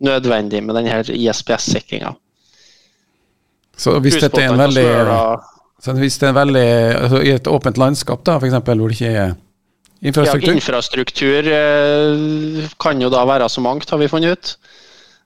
nødvendig 0.05 0.63
med 0.63 0.79
denne 0.79 1.01
ISPS-sikringa. 1.03 2.13
Så 3.79 3.95
hvis 4.03 4.19
dette 4.19 4.41
er 4.43 4.51
en 4.51 4.59
veldig, 4.59 4.87
så 5.79 5.95
hvis 5.95 6.17
det 6.19 6.27
er 6.27 6.33
en 6.33 6.39
veldig 6.39 6.69
altså 6.95 7.21
I 7.23 7.35
et 7.37 7.47
åpent 7.47 7.77
landskap, 7.79 8.25
da, 8.27 8.35
f.eks., 8.39 8.57
hvor 8.65 8.89
det 8.89 8.97
ikke 8.97 9.13
er 9.13 9.37
Infrastruktur? 9.99 10.47
Ja, 10.47 10.55
infrastruktur 10.55 11.47
eh, 11.51 12.67
kan 12.79 13.01
jo 13.03 13.09
da 13.11 13.25
være 13.27 13.49
så 13.51 13.63
mangt, 13.63 13.89
har 13.91 13.99
vi 13.99 14.07
funnet 14.07 14.31
ut. 14.31 14.51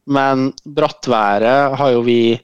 Men 0.10 0.48
brattværet 0.66 1.78
har 1.78 1.92
jo 1.94 2.02
vi 2.06 2.40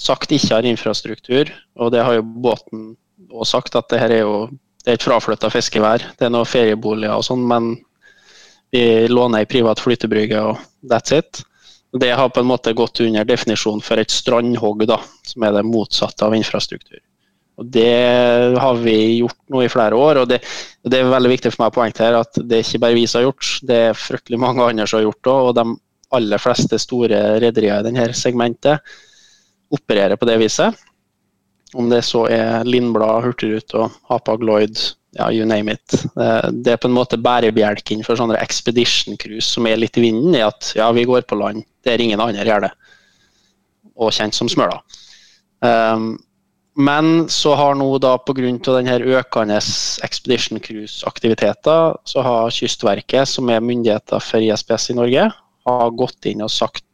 sagt 0.00 0.32
ikke 0.34 0.56
har 0.56 0.66
infrastruktur, 0.68 1.50
og 1.78 1.92
det 1.94 2.02
har 2.04 2.18
jo 2.18 2.26
båten 2.44 2.92
òg 3.34 3.46
sagt, 3.48 3.76
at 3.78 3.88
det 3.90 4.00
her 4.02 4.14
er 4.14 4.24
jo 4.24 4.36
det 4.84 4.92
er 4.92 4.98
et 4.98 5.06
fraflytta 5.06 5.48
fiskevær. 5.48 6.02
Det 6.18 6.26
er 6.26 6.32
noen 6.34 6.48
ferieboliger 6.48 7.16
og 7.16 7.24
sånn, 7.24 7.44
men 7.48 7.70
vi 8.74 9.08
låner 9.08 9.40
ei 9.40 9.48
privat 9.48 9.80
flytebrygge 9.80 10.42
og 10.44 10.60
that's 10.90 11.14
it. 11.16 11.40
Det 11.94 12.10
har 12.12 12.28
på 12.34 12.42
en 12.42 12.50
måte 12.50 12.74
gått 12.76 13.00
under 13.00 13.24
definisjonen 13.24 13.80
for 13.84 14.02
et 14.02 14.12
strandhogg, 14.12 14.82
da, 14.90 14.98
som 15.24 15.46
er 15.46 15.54
det 15.56 15.64
motsatte 15.68 16.26
av 16.26 16.34
infrastruktur. 16.36 17.00
Og 17.62 17.70
Det 17.70 18.58
har 18.58 18.80
vi 18.82 18.96
gjort 19.20 19.38
nå 19.54 19.62
i 19.62 19.70
flere 19.70 19.96
år, 19.96 20.20
og 20.24 20.28
det, 20.28 20.40
det 20.82 21.00
er 21.00 21.12
veldig 21.12 21.30
viktig 21.30 21.54
for 21.54 21.62
meg 21.62 21.70
å 21.70 21.76
poengtere 21.78 22.20
at 22.26 22.42
det 22.42 22.58
er 22.58 22.66
ikke 22.66 22.82
bare 22.82 22.98
vi 22.98 23.06
som 23.06 23.20
har 23.20 23.28
gjort, 23.28 23.50
det 23.62 23.80
er 23.88 23.98
fryktelig 23.98 24.40
mange 24.42 24.66
andre 24.66 24.88
som 24.90 24.98
har 24.98 25.06
gjort 25.06 25.22
det. 25.22 25.36
Og 25.38 25.54
de 25.60 25.66
aller 26.18 26.42
fleste 26.42 26.78
store 26.82 27.22
rederier 27.42 27.80
i 27.80 27.86
denne 27.88 28.08
segmentet 28.18 28.96
opererer 29.74 30.18
på 30.20 30.28
det 30.28 30.38
viset. 30.42 30.82
Om 31.74 31.90
det 31.90 32.04
så 32.06 32.24
er 32.30 32.66
Lindblad, 32.68 33.24
Hurtigrute, 33.24 33.88
Hapag 34.10 34.44
Lloyd, 34.46 34.78
ja, 35.18 35.30
you 35.32 35.46
name 35.46 35.74
it. 35.74 36.04
Det 36.64 36.74
er 36.74 36.80
på 36.80 36.90
en 36.90 36.96
måte 36.96 37.18
bærebjelken 37.20 38.04
for 38.06 38.18
sånne 38.18 38.38
expedition 38.42 39.18
cruise 39.20 39.46
som 39.46 39.66
er 39.70 39.78
litt 39.80 39.98
i 39.98 40.04
vinden, 40.06 40.34
i 40.34 40.42
at 40.44 40.72
ja, 40.78 40.90
vi 40.94 41.06
går 41.06 41.26
på 41.26 41.38
land 41.38 41.64
der 41.86 42.00
ingen 42.00 42.22
andre 42.22 42.46
gjør 42.46 42.68
det. 42.68 42.70
Og 43.94 44.14
kjent 44.14 44.34
som 44.34 44.50
Smøla. 44.50 44.80
Um, 45.64 46.14
men 46.74 47.28
så 47.30 47.54
har 47.54 47.76
nå 47.78 47.86
da 48.02 48.16
pga. 48.18 48.50
denne 48.50 48.98
økende 48.98 49.60
Expedition 50.02 50.58
Cruise-aktiviteter, 50.58 51.94
så 52.04 52.22
har 52.22 52.50
Kystverket, 52.50 53.28
som 53.28 53.48
er 53.48 53.62
myndigheter 53.62 54.18
for 54.18 54.42
ISPS 54.42 54.90
i 54.90 54.98
Norge, 54.98 55.28
har 55.64 55.90
gått 55.96 56.26
inn 56.26 56.42
og 56.42 56.50
sagt 56.50 56.84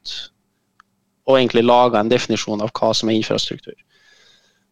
og 1.30 1.38
egentlig 1.38 1.64
laga 1.66 2.00
en 2.00 2.10
definisjon 2.10 2.62
av 2.64 2.72
hva 2.74 2.92
som 2.96 3.10
er 3.10 3.20
infrastruktur. 3.20 3.76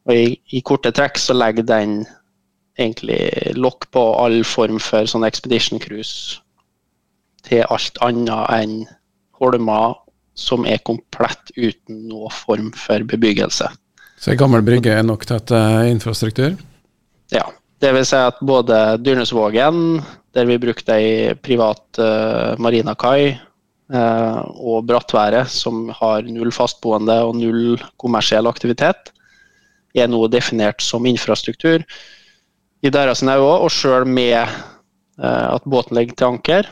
Og 0.09 0.15
i, 0.15 0.37
i 0.57 0.63
korte 0.65 0.93
trekk 0.95 1.21
så 1.21 1.37
legger 1.37 1.67
den 1.69 2.01
egentlig 2.79 3.21
lokk 3.59 3.89
på 3.95 4.03
all 4.21 4.43
form 4.47 4.79
for 4.83 5.09
sånn 5.11 5.27
Expedition 5.27 5.83
Cruise 5.83 6.39
til 7.49 7.65
alt 7.73 7.99
annet 8.05 8.53
enn 8.55 8.77
holmer 9.39 9.97
som 10.39 10.67
er 10.69 10.83
komplett 10.87 11.51
uten 11.57 12.05
noen 12.11 12.35
form 12.35 12.71
for 12.79 13.03
bebyggelse. 13.11 13.69
Så 14.19 14.33
ei 14.33 14.39
gammel 14.39 14.63
brygge 14.67 14.95
er 14.95 15.07
nok 15.07 15.27
til 15.27 15.39
at 15.39 15.51
det 15.51 15.59
er 15.59 15.91
infrastruktur? 15.93 16.55
Ja. 17.35 17.47
Det 17.79 17.93
vil 17.95 18.03
si 18.03 18.19
at 18.19 18.41
både 18.43 18.99
Dyrnesvågen, 19.07 20.01
der 20.35 20.49
vi 20.49 20.57
brukte 20.59 20.97
ei 20.99 21.35
privat 21.39 22.01
uh, 22.03 22.59
marinakai, 22.59 23.21
uh, 23.37 23.48
og 23.89 24.85
Brattværet, 24.85 25.49
som 25.49 25.87
har 25.97 26.27
null 26.29 26.51
fastboende 26.53 27.15
og 27.25 27.39
null 27.39 27.79
kommersiell 27.97 28.45
aktivitet, 28.51 29.13
er 29.97 30.11
nå 30.11 30.27
definert 30.29 30.83
som 30.85 31.07
infrastruktur 31.09 31.85
i 32.85 32.91
deres 32.93 33.23
øyne 33.23 33.39
òg. 33.41 33.65
Og 33.67 33.73
sjøl 33.73 34.07
med 34.07 34.37
uh, 35.19 35.55
at 35.55 35.65
båten 35.65 35.99
ligger 35.99 36.19
til 36.19 36.33
anker, 36.33 36.69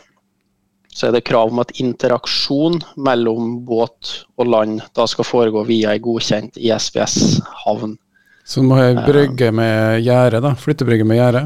så 0.97 1.09
er 1.09 1.17
det 1.17 1.27
krav 1.29 1.53
om 1.53 1.61
at 1.61 1.75
interaksjon 1.83 2.81
mellom 3.05 3.59
båt 3.69 4.15
og 4.41 4.49
land 4.49 4.81
da 4.97 5.05
skal 5.11 5.29
foregå 5.29 5.67
via 5.69 5.93
ei 5.93 6.01
godkjent 6.01 6.57
ISBS-havn. 6.57 7.99
Så 8.47 8.63
må 8.63 8.79
jeg 8.79 9.03
brygge 9.05 9.51
med 9.53 10.01
gjerde, 10.07 10.41
da? 10.41 10.55
Flyttebrygge 10.57 11.05
med 11.05 11.19
gjerde? 11.19 11.43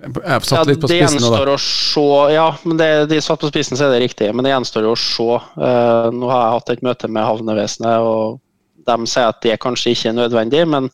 Jeg 0.00 0.44
satt 0.48 0.68
litt 0.68 0.80
på 0.80 0.88
spissen 0.88 1.20
nå, 1.20 1.30
da. 1.44 1.54
Se, 1.60 2.04
ja, 2.32 2.46
men 2.64 2.78
det, 2.80 2.88
de 3.10 3.18
satt 3.22 3.40
på 3.42 3.50
spissen, 3.50 3.76
så 3.76 3.86
er 3.86 3.94
det 3.94 4.04
riktig. 4.06 4.30
Men 4.34 4.46
det 4.46 4.54
gjenstår 4.54 4.86
jo 4.88 4.94
å 4.94 5.00
se. 5.00 5.26
Uh, 5.60 6.08
nå 6.14 6.30
har 6.30 6.44
jeg 6.44 6.54
hatt 6.56 6.72
et 6.74 6.84
møte 6.86 7.10
med 7.12 7.26
havnevesenet, 7.26 8.06
og 8.06 8.40
de 8.88 9.10
sier 9.10 9.28
at 9.28 9.40
det 9.44 9.58
kanskje 9.60 9.94
ikke 9.94 10.12
er 10.12 10.16
nødvendig. 10.16 10.62
Men 10.72 10.88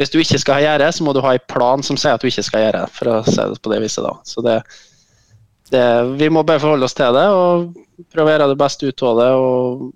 hvis 0.00 0.12
du 0.12 0.20
ikke 0.22 0.40
skal 0.40 0.56
ha 0.56 0.64
gjerde, 0.64 0.92
så 0.96 1.04
må 1.04 1.12
du 1.16 1.20
ha 1.24 1.34
en 1.36 1.48
plan 1.52 1.84
som 1.84 1.98
sier 2.00 2.16
at 2.16 2.24
du 2.24 2.30
ikke 2.30 2.46
skal 2.46 2.64
gjøre 2.64 2.84
det, 2.86 2.94
for 2.96 3.12
å 3.12 3.18
si 3.28 3.40
det 3.40 3.60
på 3.60 3.74
det 3.74 3.82
viset. 3.84 4.06
da. 4.06 4.14
Så 4.24 4.44
det, 4.46 4.56
det, 5.74 5.86
vi 6.20 6.30
må 6.32 6.44
bare 6.46 6.62
forholde 6.62 6.88
oss 6.88 6.96
til 6.96 7.12
det 7.16 7.26
og 7.34 7.74
prøve 8.08 8.30
å 8.30 8.34
gjøre 8.34 8.52
det 8.54 8.60
beste 8.62 8.88
ut 8.88 9.04
av 9.10 9.20
det. 9.20 9.32
og 9.36 9.90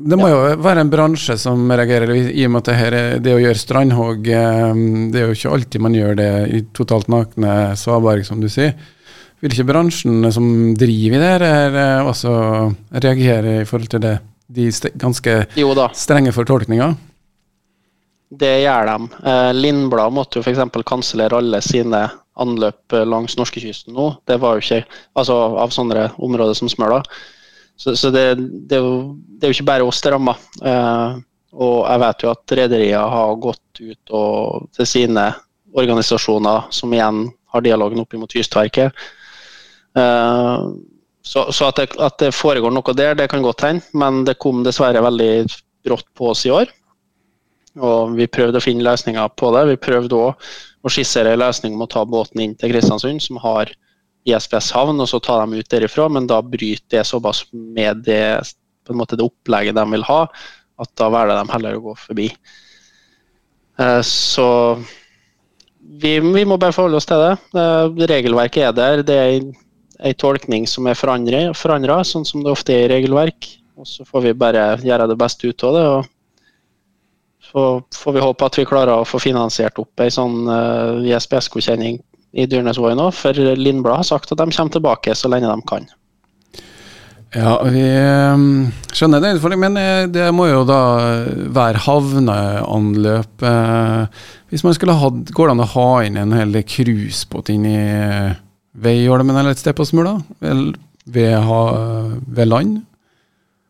Det 0.00 0.16
må 0.16 0.30
jo 0.30 0.38
være 0.64 0.84
en 0.84 0.92
bransje 0.92 1.36
som 1.40 1.66
reagerer, 1.68 2.12
i 2.32 2.46
og 2.46 2.54
med 2.54 2.62
at 2.62 2.70
det, 2.70 2.76
her, 2.78 2.96
det 3.20 3.34
å 3.36 3.42
gjøre 3.42 3.60
strandhogg 3.60 4.24
Det 4.24 5.20
er 5.20 5.26
jo 5.26 5.36
ikke 5.36 5.52
alltid 5.56 5.84
man 5.84 5.98
gjør 5.98 6.16
det 6.20 6.30
i 6.56 6.62
totalt 6.76 7.10
nakne 7.12 7.76
svaberg, 7.76 8.24
som 8.26 8.40
du 8.40 8.48
sier. 8.50 8.74
Vil 9.40 9.54
ikke 9.54 9.68
bransjen 9.70 10.24
som 10.32 10.46
driver 10.76 11.16
i 11.16 11.20
det 11.40 11.52
her, 11.52 11.78
også 12.04 12.32
reagere 12.92 13.60
i 13.62 13.68
forhold 13.68 13.92
til 13.94 14.04
det, 14.04 14.16
de 14.50 14.66
ganske 15.00 15.36
strenge 15.96 16.34
fortolkninger? 16.36 16.96
Det 18.30 18.52
gjør 18.62 18.86
de. 18.86 19.08
Eh, 19.26 19.50
Lindblad 19.56 20.14
måtte 20.14 20.38
jo 20.38 20.44
f.eks. 20.44 20.60
kansellere 20.86 21.40
alle 21.40 21.58
sine 21.64 22.04
anløp 22.40 22.94
langs 23.10 23.34
norskekysten 23.38 23.96
nå. 23.96 24.12
Det 24.28 24.38
var 24.40 24.56
jo 24.56 24.64
ikke 24.64 24.84
altså 25.18 25.36
av 25.60 25.74
sånne 25.74 26.08
områder 26.22 26.56
som 26.56 26.70
Smøla. 26.70 27.02
Så, 27.80 27.96
så 27.96 28.10
det, 28.12 28.34
det, 28.68 28.76
er 28.76 28.84
jo, 28.84 29.16
det, 29.16 29.46
er 29.46 29.48
jo, 29.48 29.56
ikke 29.56 29.70
bare 29.70 29.84
oss 29.88 30.02
det 30.04 30.12
rammer. 30.12 30.40
Eh, 30.60 31.20
og 31.56 31.78
jeg 31.88 32.02
vet 32.02 32.24
jo 32.24 32.30
at 32.34 32.54
rederier 32.58 33.14
har 33.14 33.38
gått 33.40 33.80
ut 33.80 34.12
og, 34.14 34.66
til 34.76 34.88
sine 34.88 35.30
organisasjoner, 35.80 36.68
som 36.76 36.92
igjen 36.92 37.24
har 37.54 37.64
dialogen 37.64 38.02
opp 38.02 38.12
mot 38.20 38.36
Kystverket. 38.36 38.92
Eh, 39.96 40.66
så, 41.24 41.46
så 41.52 41.70
at, 41.70 41.80
det, 41.80 41.96
at, 41.96 42.18
det, 42.20 42.34
foregår 42.36 42.72
noe 42.74 42.96
der, 42.96 43.16
det 43.16 43.30
kan 43.32 43.44
godt 43.44 43.64
hende, 43.64 43.86
men 43.96 44.26
det 44.28 44.38
kom 44.42 44.60
dessverre 44.66 45.00
veldig 45.04 45.32
brått 45.86 46.08
på 46.16 46.30
oss 46.34 46.44
i 46.44 46.52
år. 46.52 46.68
Og 47.80 48.16
vi 48.18 48.28
prøvde 48.28 48.60
å 48.60 48.64
finne 48.64 48.84
løsninger 48.84 49.32
på 49.40 49.54
det. 49.56 49.68
Vi 49.70 49.80
prøvde 49.80 50.20
òg 50.20 50.50
å 50.84 50.92
skissere 50.92 51.32
en 51.32 51.40
løsning 51.40 51.76
om 51.76 51.86
å 51.86 51.90
ta 51.90 52.04
båten 52.04 52.44
inn 52.44 52.56
til 52.58 52.72
Kristiansund, 52.74 53.22
som 53.24 53.40
har 53.40 53.72
ISPS 54.28 54.70
havn, 54.76 55.00
og 55.00 55.08
så 55.08 55.20
ta 55.22 55.38
dem 55.40 55.56
ut 55.56 55.68
derifra. 55.72 56.08
Men 56.12 56.28
da 56.30 56.40
bryter 56.44 56.98
det 56.98 57.06
såpass 57.08 57.44
med 57.52 58.04
det, 58.06 58.40
på 58.86 58.94
en 58.94 59.00
måte 59.00 59.18
det 59.18 59.26
opplegget 59.26 59.78
de 59.78 59.86
vil 59.94 60.06
ha, 60.08 60.22
at 60.80 60.92
da 61.00 61.10
velger 61.12 61.40
de 61.40 61.54
heller 61.54 61.78
å 61.78 61.84
gå 61.90 61.96
forbi. 62.00 62.28
Eh, 63.80 64.02
så 64.06 64.48
vi, 65.80 66.18
vi 66.20 66.44
må 66.44 66.58
bare 66.60 66.76
forholde 66.76 67.00
oss 67.00 67.08
til 67.08 67.22
det. 67.22 67.32
Eh, 67.56 68.06
regelverket 68.12 68.68
er 68.68 68.76
der. 68.76 69.04
Det 69.06 69.18
er 69.18 69.34
en 69.40 70.20
tolkning 70.20 70.68
som 70.68 70.88
er 70.88 70.98
forandra, 70.98 72.00
sånn 72.04 72.28
som 72.28 72.44
det 72.44 72.52
ofte 72.52 72.76
er 72.76 72.86
i 72.86 72.94
regelverk. 72.96 73.52
Og 73.80 73.88
så 73.88 74.04
får 74.04 74.28
vi 74.28 74.36
bare 74.36 74.72
gjøre 74.84 75.08
det 75.08 75.20
beste 75.20 75.48
ut 75.48 75.68
av 75.68 75.76
det. 75.76 75.84
og 75.96 76.16
så 77.50 77.82
får 77.96 78.12
vi 78.14 78.22
håpe 78.22 78.46
at 78.46 78.58
vi 78.60 78.66
klarer 78.68 79.00
å 79.00 79.06
få 79.08 79.18
finansiert 79.18 79.78
opp 79.82 80.02
ei 80.04 80.10
sånn 80.14 80.44
eh, 80.46 81.08
ISPS-godkjenning 81.10 81.98
i 82.32 82.46
Dyrnesvågen 82.46 83.00
nå, 83.00 83.08
for 83.14 83.34
Lindblad 83.34 84.02
har 84.02 84.06
sagt 84.06 84.30
at 84.32 84.38
de 84.38 84.50
kommer 84.50 84.76
tilbake 84.76 85.16
så 85.18 85.30
lenge 85.30 85.50
de 85.50 85.66
kan. 85.66 85.88
Ja, 87.30 87.60
vi 87.62 87.84
skjønner 88.90 89.22
skjønner 89.22 89.22
det, 89.22 89.58
men 89.62 89.76
eh, 89.78 90.08
det 90.10 90.26
må 90.34 90.48
jo 90.48 90.64
da 90.66 90.80
være 91.54 91.82
havneanløp. 91.84 93.44
Uh, 93.44 94.08
hvis 94.50 94.64
man 94.66 94.74
skulle 94.74 94.98
hatt, 94.98 95.30
Går 95.30 95.46
det 95.46 95.54
an 95.54 95.62
å 95.62 95.68
ha 95.76 95.88
inn 96.06 96.18
en 96.18 96.34
hel 96.34 96.58
cruisebåt 96.66 97.52
inn 97.54 97.68
i 97.70 97.82
Veiholmen 98.82 99.38
eller 99.38 99.54
et 99.54 99.62
sted 99.62 99.78
på 99.78 99.86
Smula? 99.86 100.16
Ved, 100.40 101.52
ved 102.26 102.50
land? 102.50 102.80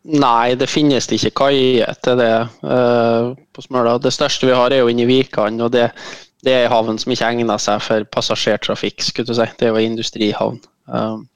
Nei, 0.08 0.56
det 0.56 0.70
finnes 0.72 1.04
det 1.10 1.18
ikke 1.20 1.44
kaier 1.44 1.92
til 2.00 2.16
det 2.16 2.32
uh, 2.64 3.36
på 3.52 3.64
Smøla. 3.66 3.98
Det 4.00 4.14
største 4.16 4.48
vi 4.48 4.56
har 4.56 4.72
er 4.72 4.80
jo 4.80 4.88
inne 4.88 5.04
i 5.04 5.10
Vikan, 5.10 5.60
og 5.60 5.74
det, 5.76 5.90
det 6.46 6.54
er 6.56 6.72
havn 6.72 6.98
som 7.00 7.12
ikke 7.12 7.28
egner 7.34 7.60
seg 7.60 7.82
for 7.84 8.06
passasjertrafikk. 8.16 9.02
skulle 9.04 9.28
du 9.28 9.36
si. 9.36 9.46
Det 9.58 9.68
er 9.68 9.74
jo 9.74 9.84
industrihavn. 9.84 10.60
Um, 10.86 11.26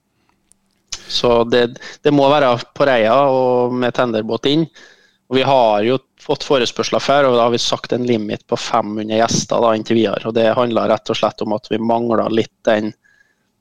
så 1.08 1.44
det, 1.44 1.76
det, 2.02 2.12
må 2.14 2.28
være 2.32 2.54
på 2.75 2.87
Reia 2.88 3.16
og 3.28 3.75
med 3.76 3.94
tenderbåt 3.96 4.49
inn. 4.49 4.64
Og 5.28 5.38
Vi 5.38 5.44
har 5.44 5.84
jo 5.84 5.99
fått 6.20 6.44
forespørsler 6.46 7.02
før, 7.02 7.28
og 7.28 7.37
da 7.37 7.46
har 7.46 7.52
vi 7.52 7.61
sagt 7.61 7.92
en 7.92 8.06
limit 8.06 8.44
på 8.49 8.56
500 8.56 9.16
gjester 9.18 9.61
da, 9.61 9.73
inntil 9.76 10.00
videre. 10.00 10.28
og 10.28 10.37
Det 10.37 10.52
handler 10.56 10.92
rett 10.92 11.11
og 11.11 11.18
slett 11.20 11.44
om 11.44 11.56
at 11.56 11.68
vi 11.73 11.80
mangler 11.80 12.32
litt 12.32 12.54
den 12.68 12.92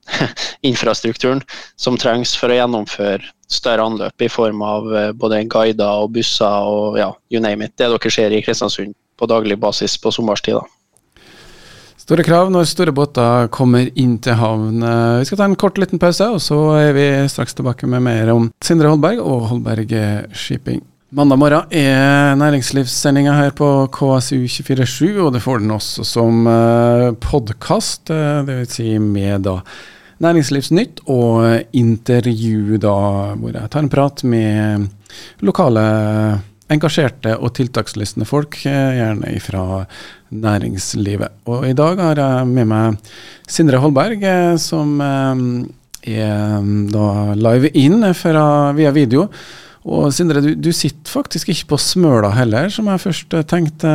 infrastrukturen 0.70 1.42
som 1.80 1.98
trengs 2.00 2.36
for 2.36 2.52
å 2.52 2.58
gjennomføre 2.58 3.24
større 3.54 3.86
anløp 3.88 4.24
i 4.24 4.32
form 4.32 4.64
av 4.66 4.90
eh, 4.96 5.12
både 5.16 5.44
guider 5.52 6.04
og 6.04 6.12
busser 6.16 6.68
og 6.68 6.98
ja, 7.00 7.12
you 7.32 7.44
name 7.44 7.68
it. 7.68 7.76
Det 7.80 7.92
dere 7.92 8.12
ser 8.12 8.36
i 8.36 8.42
Kristiansund 8.44 8.96
på 9.20 9.30
daglig 9.30 9.60
basis 9.62 9.96
på 10.02 10.12
sommerstid. 10.12 10.60
Store 12.04 12.24
krav 12.28 12.50
når 12.52 12.66
store 12.68 12.92
båter 12.92 13.46
kommer 13.56 13.88
inn 13.96 14.18
til 14.20 14.36
havn. 14.36 14.82
Eh, 14.84 15.20
vi 15.22 15.28
skal 15.30 15.40
ta 15.40 15.46
en 15.48 15.56
kort 15.56 15.78
liten 15.80 16.02
pause, 16.02 16.28
og 16.36 16.42
så 16.44 16.58
er 16.76 16.92
vi 16.98 17.06
straks 17.32 17.56
tilbake 17.56 17.88
med 17.88 18.04
mer 18.04 18.34
om 18.34 18.50
Sindre 18.60 18.92
Holberg 18.92 19.22
og 19.24 19.46
Holberg 19.54 19.94
Shipping. 20.36 20.82
Mandag 21.16 21.40
morgen 21.40 21.72
er 21.72 22.36
næringslivssendinga 22.42 23.38
her 23.38 23.56
på 23.56 23.70
KSU247, 23.96 25.22
og 25.24 25.32
det 25.36 25.44
får 25.46 25.64
den 25.64 25.72
også 25.72 26.04
som 26.04 26.44
det 26.50 27.20
podkast. 27.24 28.12
Dvs. 28.12 28.76
Si 28.76 28.98
med 29.00 29.48
da 29.48 29.62
Næringslivsnytt 30.24 31.06
og 31.12 31.76
intervju, 31.76 32.78
da, 32.84 32.98
hvor 33.40 33.56
jeg 33.56 33.72
tar 33.72 33.84
en 33.84 33.92
prat 33.92 34.24
med 34.28 34.90
lokale 35.44 35.84
engasjerte 36.72 37.36
og 37.40 37.54
tiltakslystne 37.58 38.28
folk, 38.28 38.58
eh, 38.66 38.98
gjerne 39.00 39.34
fra 39.44 39.64
næringslivet. 40.32 41.44
Og 41.48 41.68
i 41.68 41.74
dag 41.78 42.00
har 42.00 42.22
jeg 42.22 42.48
med 42.48 42.70
meg 42.70 42.98
Sindre 43.48 43.82
Holberg, 43.84 44.24
eh, 44.24 44.56
som 44.58 45.02
eh, 45.02 45.44
er 46.14 46.64
da 46.94 47.10
live 47.36 47.72
inn 47.76 48.14
fra, 48.14 48.72
via 48.76 48.92
video. 48.92 49.28
Og 49.84 50.14
Sindre, 50.16 50.42
du, 50.42 50.54
du, 50.56 50.72
sitter 50.72 51.12
faktisk 51.12 51.50
ikke 51.52 51.74
på 51.74 51.78
Smøla 51.78 52.32
heller, 52.32 52.70
som 52.72 52.88
jeg 52.88 53.04
først 53.04 53.36
tenkte. 53.52 53.92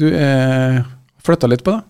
Du 0.00 0.08
er 0.08 0.80
flytta 1.20 1.48
litt 1.50 1.64
på 1.64 1.76
det? 1.76 1.84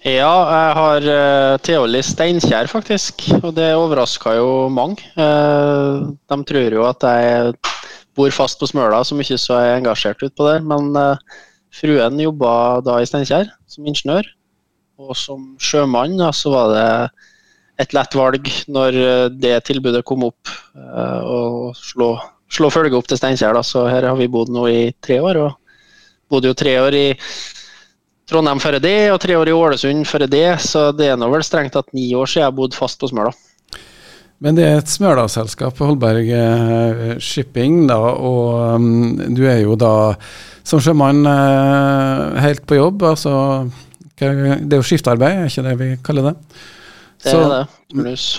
Ja, 0.00 0.32
jeg 0.32 0.76
har 0.78 1.06
uh, 1.12 1.58
Theoli 1.60 2.00
Steinkjer, 2.00 2.70
faktisk. 2.72 3.26
Og 3.42 3.52
det 3.58 3.74
overraska 3.76 4.32
jo 4.38 4.70
mange. 4.72 5.04
Uh, 5.12 6.08
de 6.24 6.38
tror 6.48 6.76
jo 6.78 6.86
at 6.88 7.04
jeg 7.04 7.52
bor 8.18 8.34
fast 8.34 8.60
på 8.60 8.68
Smøla, 8.70 9.02
som 9.06 9.20
ikke 9.22 9.38
så 9.40 9.58
er 9.60 9.76
engasjert 9.78 10.22
utpå 10.26 10.46
der. 10.48 10.64
Men 10.66 10.90
uh, 10.96 11.40
fruen 11.74 12.20
jobba 12.20 12.52
da 12.86 12.98
i 13.00 13.08
Steinkjer 13.08 13.50
som 13.70 13.86
ingeniør. 13.88 14.28
Og 15.00 15.14
som 15.16 15.54
sjømann 15.62 16.18
da, 16.20 16.32
så 16.36 16.52
var 16.52 16.74
det 16.74 16.88
et 17.80 17.94
lett 17.96 18.16
valg 18.18 18.50
når 18.68 18.98
det 19.40 19.54
tilbudet 19.64 20.02
kom 20.04 20.26
opp, 20.26 20.50
å 20.76 21.70
slå, 21.72 22.10
slå 22.52 22.68
følge 22.68 22.98
opp 22.98 23.08
til 23.08 23.16
Steinkjer. 23.16 23.56
Så 23.64 23.86
her 23.88 24.04
har 24.04 24.18
vi 24.18 24.28
bodd 24.28 24.52
nå 24.52 24.66
i 24.68 24.82
tre 25.00 25.16
år. 25.24 25.40
og 25.46 25.56
bodde 26.30 26.50
jo 26.50 26.56
tre 26.56 26.76
år 26.80 26.96
i 26.96 27.06
Trondheim 28.30 28.60
før 28.62 28.78
det, 28.82 29.10
og 29.10 29.18
tre 29.22 29.34
år 29.34 29.50
i 29.50 29.54
Ålesund 29.56 30.06
før 30.06 30.26
det. 30.30 30.46
Så 30.62 30.90
det 30.94 31.10
er 31.10 31.18
nå 31.18 31.30
vel 31.32 31.44
strengt 31.46 31.74
tatt 31.74 31.90
ni 31.96 32.10
år 32.14 32.30
siden 32.30 32.44
jeg 32.44 32.50
har 32.50 32.58
bodd 32.60 32.76
fast 32.78 33.00
på 33.00 33.10
Smøla. 33.10 33.32
Men 34.40 34.56
det 34.56 34.64
er 34.64 34.78
et 34.80 34.88
Smøla-selskap, 34.88 35.76
Holberg 35.84 36.30
eh, 36.32 37.00
Shipping, 37.20 37.82
da, 37.90 37.98
og 38.00 38.78
um, 38.78 39.18
du 39.36 39.42
er 39.44 39.60
jo 39.66 39.76
da 39.76 39.92
som 40.64 40.80
sjømann 40.80 41.26
uh, 41.28 42.38
helt 42.40 42.64
på 42.68 42.78
jobb. 42.78 43.04
altså 43.10 43.34
Det 44.16 44.30
er 44.30 44.78
jo 44.78 44.86
skiftarbeid, 44.86 45.42
er 45.42 45.50
ikke 45.50 45.66
det 45.66 45.74
vi 45.80 45.90
kaller 46.06 46.30
det? 46.30 46.34
Det 47.24 47.36
er 47.36 47.52
det. 47.52 47.66
pluss. 47.92 48.30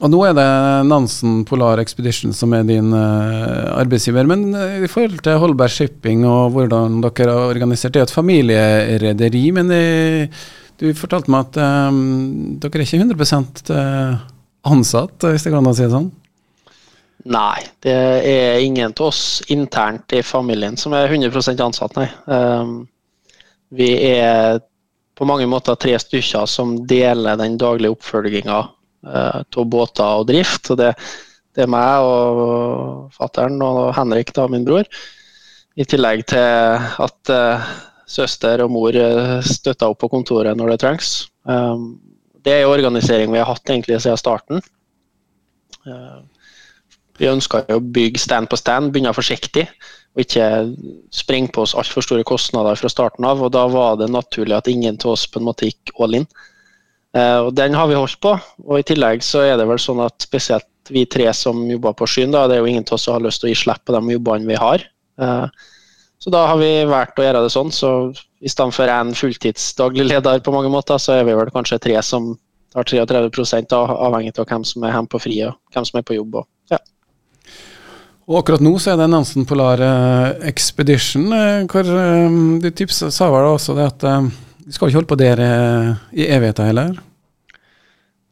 Og 0.00 0.08
nå 0.08 0.22
er 0.24 0.32
det 0.32 0.48
Nansen 0.88 1.42
Polar 1.44 1.80
Expedition 1.82 2.32
som 2.32 2.54
er 2.56 2.64
din 2.64 2.94
uh, 2.96 3.76
arbeidsgiver. 3.76 4.24
Men 4.24 4.48
uh, 4.56 4.80
i 4.80 4.88
forhold 4.88 5.20
til 5.26 5.40
Holberg 5.42 5.76
Shipping 5.76 6.24
og 6.24 6.56
hvordan 6.56 7.02
dere 7.04 7.36
har 7.36 7.52
organisert, 7.52 7.92
det 7.92 8.00
er 8.00 8.08
et 8.08 8.16
familierederi. 8.16 9.44
Men 9.52 9.68
det, 9.68 9.84
du 10.80 10.88
fortalte 10.96 11.28
meg 11.28 11.50
at 11.50 11.90
um, 11.92 12.56
dere 12.62 12.80
er 12.80 12.88
ikke 12.88 13.04
100 13.04 14.29
ansatt, 14.68 15.22
hvis 15.24 15.46
det 15.46 15.52
kan 15.54 15.66
å 15.66 15.74
si 15.76 15.86
det 15.86 15.94
sånn? 15.94 16.10
Nei, 17.28 17.60
det 17.84 17.92
er 17.92 18.62
ingen 18.64 18.94
av 18.94 19.06
oss 19.10 19.42
internt 19.52 20.12
i 20.16 20.22
familien 20.24 20.78
som 20.80 20.94
er 20.96 21.10
100 21.12 21.60
ansatt, 21.60 21.96
nei. 21.98 22.08
Um, 22.24 22.86
vi 23.76 23.92
er 24.08 24.62
på 25.18 25.28
mange 25.28 25.44
måter 25.50 25.76
tre 25.76 25.98
stykker 26.00 26.48
som 26.48 26.78
deler 26.88 27.36
den 27.36 27.58
daglige 27.60 27.92
oppfølginga 27.92 28.56
av 28.56 29.42
eh, 29.44 29.64
båter 29.68 30.22
og 30.22 30.30
drift. 30.30 30.70
og 30.72 30.78
det, 30.80 30.94
det 31.54 31.66
er 31.66 31.70
meg 31.70 32.06
og 32.08 33.12
fattern 33.12 33.60
og 33.62 33.92
Henrik, 33.98 34.32
da, 34.32 34.48
min 34.48 34.64
bror. 34.64 34.88
I 35.76 35.84
tillegg 35.84 36.24
til 36.32 37.04
at 37.04 37.32
uh, 37.32 37.68
søster 38.08 38.64
og 38.64 38.72
mor 38.72 38.96
støtter 39.44 39.92
opp 39.92 40.00
på 40.00 40.10
kontoret 40.10 40.56
når 40.56 40.72
det 40.72 40.80
trengs. 40.82 41.12
Um, 41.44 42.00
det 42.44 42.60
er 42.60 42.68
organisering 42.70 43.32
vi 43.32 43.40
har 43.40 43.48
hatt 43.48 43.70
egentlig 43.70 44.00
siden 44.02 44.20
starten. 44.20 44.62
Uh, 45.86 46.20
vi 47.20 47.28
ønska 47.28 47.64
å 47.68 47.80
bygge 47.80 48.20
stand 48.22 48.48
på 48.50 48.58
stand, 48.58 48.92
begynne 48.92 49.12
forsiktig 49.16 49.66
og 50.16 50.24
ikke 50.24 50.44
sprenge 51.14 51.52
på 51.54 51.62
oss 51.62 51.76
altfor 51.78 52.02
store 52.02 52.24
kostnader 52.26 52.78
fra 52.78 52.90
starten 52.90 53.26
av. 53.28 53.42
og 53.44 53.52
Da 53.54 53.66
var 53.70 53.98
det 54.00 54.10
naturlig 54.10 54.56
at 54.56 54.70
ingen 54.70 54.98
av 55.04 55.12
oss 55.12 55.26
på 55.30 55.38
en 55.38 55.46
måte 55.46 55.68
gikk 55.68 55.92
all 56.00 56.16
in. 56.18 56.26
Uh, 57.16 57.46
og 57.46 57.54
Den 57.54 57.76
har 57.78 57.90
vi 57.90 57.98
holdt 57.98 58.20
på. 58.22 58.34
og 58.66 58.78
I 58.78 58.86
tillegg 58.86 59.22
så 59.26 59.44
er 59.46 59.56
det 59.60 59.68
vel 59.70 59.78
sånn 59.82 60.02
at 60.02 60.18
spesielt 60.26 60.66
vi 60.90 61.04
tre 61.06 61.28
som 61.36 61.62
jobber 61.70 61.94
på 61.94 62.08
Skyen. 62.08 62.34
Da. 62.34 62.48
Det 62.48 62.56
er 62.56 62.64
jo 62.64 62.70
ingen 62.72 62.86
av 62.88 62.96
oss 62.96 63.06
som 63.06 63.14
har 63.14 63.26
lyst 63.26 63.42
til 63.42 63.50
å 63.50 63.52
gi 63.52 63.60
slipp 63.62 63.84
på 63.86 63.94
de 63.94 64.16
jobbene 64.16 64.50
vi 64.50 64.58
har. 64.58 64.88
Så 66.20 66.30
da 66.32 66.44
har 66.50 66.58
vi 66.60 66.68
valgt 66.84 67.18
å 67.20 67.24
gjøre 67.24 67.40
det 67.46 67.52
sånn. 67.54 67.72
Så 67.72 67.90
i 68.44 68.50
stedet 68.52 68.76
for 68.76 68.92
en 68.92 69.14
fulltidsdaglig 69.16 70.04
leder 70.10 70.42
på 70.44 70.52
mange 70.52 70.72
måter, 70.72 71.00
så 71.00 71.16
er 71.16 71.26
vi 71.28 71.36
vel 71.36 71.52
kanskje 71.54 71.80
tre 71.80 71.96
som 72.04 72.34
tar 72.74 72.86
33 72.86 73.64
avhengig 73.72 74.36
av 74.36 74.46
hvem 74.46 74.66
som 74.68 74.84
er 74.84 74.94
hjemme 74.94 75.10
på 75.10 75.22
fri 75.22 75.40
og 75.48 75.56
hvem 75.72 75.88
som 75.88 75.98
er 75.98 76.06
på 76.06 76.18
jobb. 76.18 76.42
Og, 76.42 76.48
ja. 76.74 76.78
og 78.28 78.42
akkurat 78.42 78.64
nå 78.64 78.76
så 78.78 78.92
er 78.92 79.00
det 79.00 79.08
Nansen 79.10 79.48
Polar 79.48 79.80
eh, 79.86 80.46
Expedition. 80.52 81.32
Eh, 81.32 81.64
hvor 81.72 81.88
eh, 81.88 82.38
Du 82.60 82.70
tipsa 82.70 83.10
sa 83.14 83.32
vel 83.32 83.48
også 83.54 83.78
det 83.80 83.88
at 83.88 84.08
du 84.60 84.74
skal 84.76 84.90
ikke 84.90 85.00
holde 85.00 85.10
på 85.10 85.18
der 85.18 85.40
i 86.12 86.28
evigheter 86.28 86.68
heller? 86.68 86.98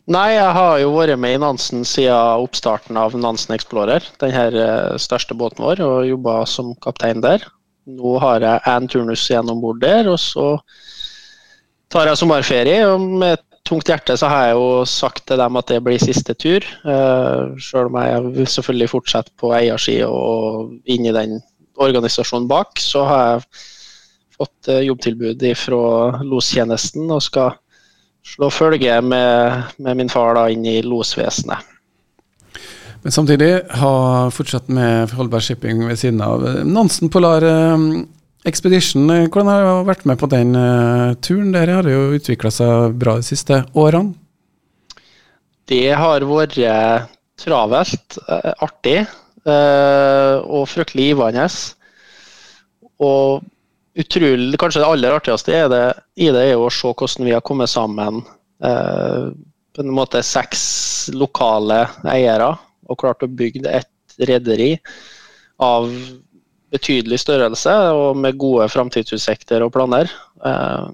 Nei, 0.08 0.30
jeg 0.36 0.52
har 0.56 0.78
jo 0.80 0.92
vært 0.94 1.20
med 1.20 1.34
i 1.36 1.40
Nansen 1.40 1.82
siden 1.88 2.44
oppstarten 2.44 2.96
av 3.00 3.16
Nansen 3.16 3.56
Explorer, 3.56 4.04
den 4.22 5.00
største 5.00 5.36
båten 5.36 5.64
vår, 5.64 5.82
og 5.84 6.08
jobba 6.08 6.42
som 6.48 6.76
kaptein 6.84 7.24
der. 7.24 7.44
Nå 7.88 8.18
har 8.20 8.44
jeg 8.44 8.64
én 8.68 8.88
turnus 8.90 9.24
igjen 9.30 9.48
om 9.48 9.60
bord 9.62 9.80
der, 9.80 10.08
og 10.12 10.18
så 10.20 10.48
tar 11.92 12.10
jeg 12.10 12.20
sommerferie. 12.20 12.82
og 12.86 13.00
Med 13.00 13.40
tungt 13.68 13.88
hjerte 13.88 14.16
så 14.16 14.28
har 14.28 14.48
jeg 14.48 14.58
jo 14.58 14.84
sagt 14.88 15.24
til 15.28 15.40
dem 15.40 15.56
at 15.60 15.70
det 15.72 15.80
blir 15.84 16.00
siste 16.02 16.36
tur. 16.36 16.64
Uh, 16.84 17.56
selv 17.60 17.88
om 17.88 18.00
jeg 18.00 18.34
vil 18.36 18.50
selvfølgelig 18.54 18.92
fortsette 18.92 19.34
på 19.40 19.52
eiersida 19.56 20.08
og 20.08 20.74
inn 20.88 21.08
i 21.08 21.14
den 21.16 21.38
organisasjonen 21.78 22.48
bak, 22.50 22.80
så 22.82 23.06
har 23.08 23.24
jeg 23.24 23.64
fått 24.38 24.70
uh, 24.72 24.82
jobbtilbud 24.84 25.48
fra 25.56 26.20
lostjenesten 26.26 27.08
og 27.08 27.24
skal 27.24 27.56
slå 28.28 28.50
følge 28.52 29.00
med, 29.00 29.64
med 29.78 30.00
min 30.02 30.12
far 30.12 30.36
da 30.36 30.48
inn 30.52 30.66
i 30.68 30.80
losvesenet. 30.84 31.77
Men 33.08 33.12
samtidig 33.12 33.62
ha 33.80 33.90
fortsatt 34.28 34.66
med 34.68 35.14
Holberg 35.16 35.40
Shipping 35.40 35.78
ved 35.88 35.96
siden 35.96 36.18
av. 36.20 36.42
Nansen 36.68 37.08
Polar 37.08 37.40
Expedition, 38.44 39.06
eh, 39.08 39.22
hvordan 39.32 39.48
har 39.48 39.64
du 39.64 39.88
vært 39.88 40.04
med 40.04 40.18
på 40.20 40.28
den 40.28 40.52
uh, 40.52 41.14
turen? 41.24 41.54
Dere 41.54 41.78
har 41.78 41.88
jo 41.88 42.18
utvikla 42.18 42.52
seg 42.52 42.98
bra 43.00 43.14
de 43.16 43.24
siste 43.24 43.62
årene? 43.72 44.12
Det 45.72 45.88
har 45.96 46.28
vært 46.28 46.60
travelt, 47.40 48.20
artig 48.60 48.98
og 49.48 50.68
fryktelig 50.68 51.08
givende. 51.14 51.48
Og 53.00 53.40
utrolig, 54.04 54.60
kanskje 54.60 54.84
det 54.84 54.92
aller 54.92 55.16
artigste 55.16 55.56
er 55.62 55.72
det, 55.72 55.82
i 56.20 56.28
det 56.28 56.44
er 56.52 56.60
å 56.60 56.68
se 56.68 56.92
hvordan 56.92 57.24
vi 57.24 57.38
har 57.38 57.40
kommet 57.40 57.72
sammen. 57.72 58.20
på 58.60 59.84
en 59.86 59.96
måte 59.96 60.20
seks 60.20 60.64
lokale 61.16 61.86
eiere 62.04 62.52
og 62.88 62.98
klart 63.00 63.24
å 63.24 63.30
bygge 63.30 63.68
et 63.70 64.18
rederi 64.28 64.72
av 65.62 65.88
betydelig 66.72 67.20
størrelse 67.22 67.72
og 67.96 68.18
med 68.20 68.36
gode 68.40 68.68
framtidsutsikter 68.72 69.64
og 69.64 69.72
planer. 69.76 70.10
Eh, 70.44 70.90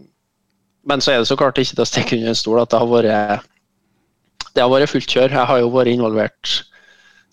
men 0.84 1.02
så 1.02 1.14
er 1.14 1.22
det 1.22 1.30
så 1.30 1.38
klart 1.40 1.58
ikke 1.58 1.78
til 1.78 1.84
å 1.84 1.88
stikke 1.88 2.18
under 2.18 2.34
en 2.34 2.38
stol 2.38 2.60
at 2.62 2.72
det 2.72 2.80
har 2.82 2.90
vært 2.90 3.50
det 4.54 4.62
har 4.62 4.70
vært 4.70 4.92
fullt 4.92 5.10
kjør. 5.10 5.32
Jeg 5.34 5.50
har 5.50 5.60
jo 5.60 5.70
vært 5.74 5.90
involvert 5.90 6.54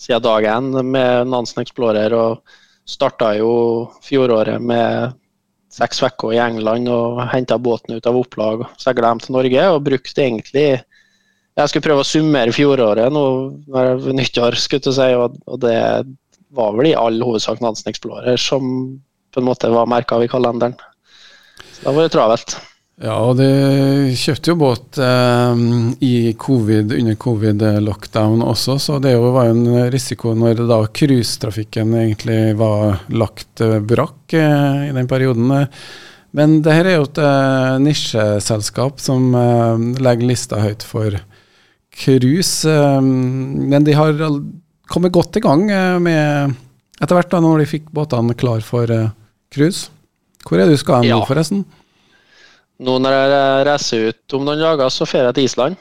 siden 0.01 0.23
dag 0.25 0.47
én 0.49 0.71
med 0.87 1.29
Nansen 1.29 1.61
Explorer 1.61 2.13
og 2.17 2.39
starta 2.89 3.35
jo 3.37 3.51
fjoråret 4.01 4.61
med 4.61 5.17
seks 5.71 6.01
uker 6.03 6.33
i 6.33 6.39
England 6.41 6.89
og 6.91 7.21
henta 7.31 7.59
båten 7.61 7.95
ut 7.95 8.07
av 8.09 8.17
opplag 8.17 8.65
og 8.65 8.81
seila 8.81 9.11
hjem 9.11 9.21
til 9.23 9.35
Norge. 9.37 9.67
Og 9.75 9.85
brukte 9.85 10.25
egentlig 10.25 10.65
Jeg 11.59 11.69
skulle 11.69 11.83
prøve 11.83 12.03
å 12.05 12.07
summere 12.07 12.55
fjoråret 12.55 13.11
nå 13.11 13.23
ved 13.73 14.07
nyttår, 14.15 14.55
skulle 14.59 14.87
jeg 14.87 14.95
si, 14.95 15.09
og 15.19 15.59
det 15.61 15.77
var 16.55 16.75
vel 16.77 16.91
i 16.91 16.97
all 16.97 17.19
hovedsak 17.23 17.61
Nansen 17.63 17.91
Explorer 17.91 18.39
som 18.39 18.65
på 19.31 19.39
en 19.39 19.47
måte 19.47 19.71
var 19.71 19.89
merka 19.89 20.17
av 20.17 20.25
i 20.25 20.31
kalenderen. 20.31 20.75
Så 21.75 21.85
da 21.85 21.95
var 21.95 22.07
det 22.07 22.13
travelt. 22.15 22.57
Ja, 23.01 23.15
og 23.17 23.39
du 23.39 24.11
kjøpte 24.19 24.51
jo 24.51 24.57
båt 24.61 24.99
eh, 25.01 25.61
i 26.05 26.33
covid, 26.37 26.91
under 26.99 27.17
covid-lockdown 27.23 28.43
også, 28.45 28.75
så 28.77 28.99
det 29.01 29.15
var 29.17 29.47
jo 29.47 29.55
en 29.55 29.89
risiko 29.93 30.35
når 30.37 30.61
da 30.69 30.83
cruisetrafikken 30.85 31.95
egentlig 31.97 32.39
var 32.59 33.01
lagt 33.09 33.63
eh, 33.63 33.79
brakk 33.81 34.37
eh, 34.37 34.91
i 34.91 34.93
den 34.93 35.09
perioden. 35.09 35.65
Men 36.37 36.59
det 36.63 36.75
her 36.77 36.87
er 36.87 36.99
jo 36.99 37.07
et 37.09 37.23
eh, 37.25 37.79
nisjeselskap 37.87 39.01
som 39.03 39.33
eh, 39.35 39.87
legger 40.03 40.29
lista 40.29 40.61
høyt 40.61 40.85
for 40.85 41.17
cruise. 41.91 42.69
Eh, 42.69 43.01
men 43.01 43.83
de 43.83 43.95
har 43.95 44.17
kommet 44.91 45.13
godt 45.13 45.39
i 45.39 45.43
gang 45.43 45.67
eh, 45.71 45.97
med 46.03 46.57
etter 47.01 47.17
hvert 47.17 47.31
da 47.31 47.41
når 47.41 47.63
de 47.63 47.69
fikk 47.69 47.91
båtene 47.95 48.37
klar 48.37 48.63
for 48.65 48.89
cruise. 49.51 49.89
Hvor 50.45 50.61
er 50.61 50.69
du 50.69 50.77
skal 50.77 51.01
hen 51.03 51.15
nå, 51.15 51.21
forresten? 51.25 51.63
Nå 52.81 52.97
når 53.01 53.15
jeg 53.15 53.63
reiser 53.67 54.09
ut 54.09 54.35
om 54.37 54.45
noen 54.45 54.61
dager, 54.61 54.89
så 54.93 55.05
drar 55.09 55.29
jeg 55.29 55.37
til 55.37 55.47
Island. 55.49 55.79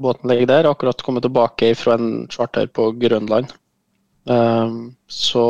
Båten 0.00 0.28
ligger 0.28 0.50
der. 0.50 0.68
Akkurat 0.68 1.00
kommet 1.04 1.24
tilbake 1.24 1.70
fra 1.76 1.96
en 1.96 2.26
charter 2.32 2.68
på 2.68 2.90
Grønland. 3.00 3.48
Så 5.08 5.44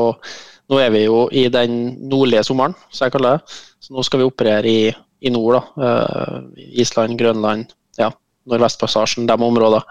nå 0.70 0.80
er 0.82 0.90
vi 0.94 1.04
jo 1.04 1.24
i 1.34 1.46
den 1.50 1.76
nordlige 2.10 2.44
sommeren, 2.46 2.74
som 2.90 3.06
jeg 3.06 3.14
kaller 3.14 3.38
det. 3.38 3.58
Så 3.82 3.94
nå 3.94 4.06
skal 4.06 4.22
vi 4.22 4.28
operere 4.30 4.70
i, 4.70 4.94
i 5.26 5.34
nord. 5.34 5.58
da. 5.58 6.42
Island, 6.82 7.18
Grønland, 7.18 7.74
ja, 7.98 8.10
Nordvestpassasjen, 8.46 9.26
de 9.28 9.36
områdene. 9.36 9.82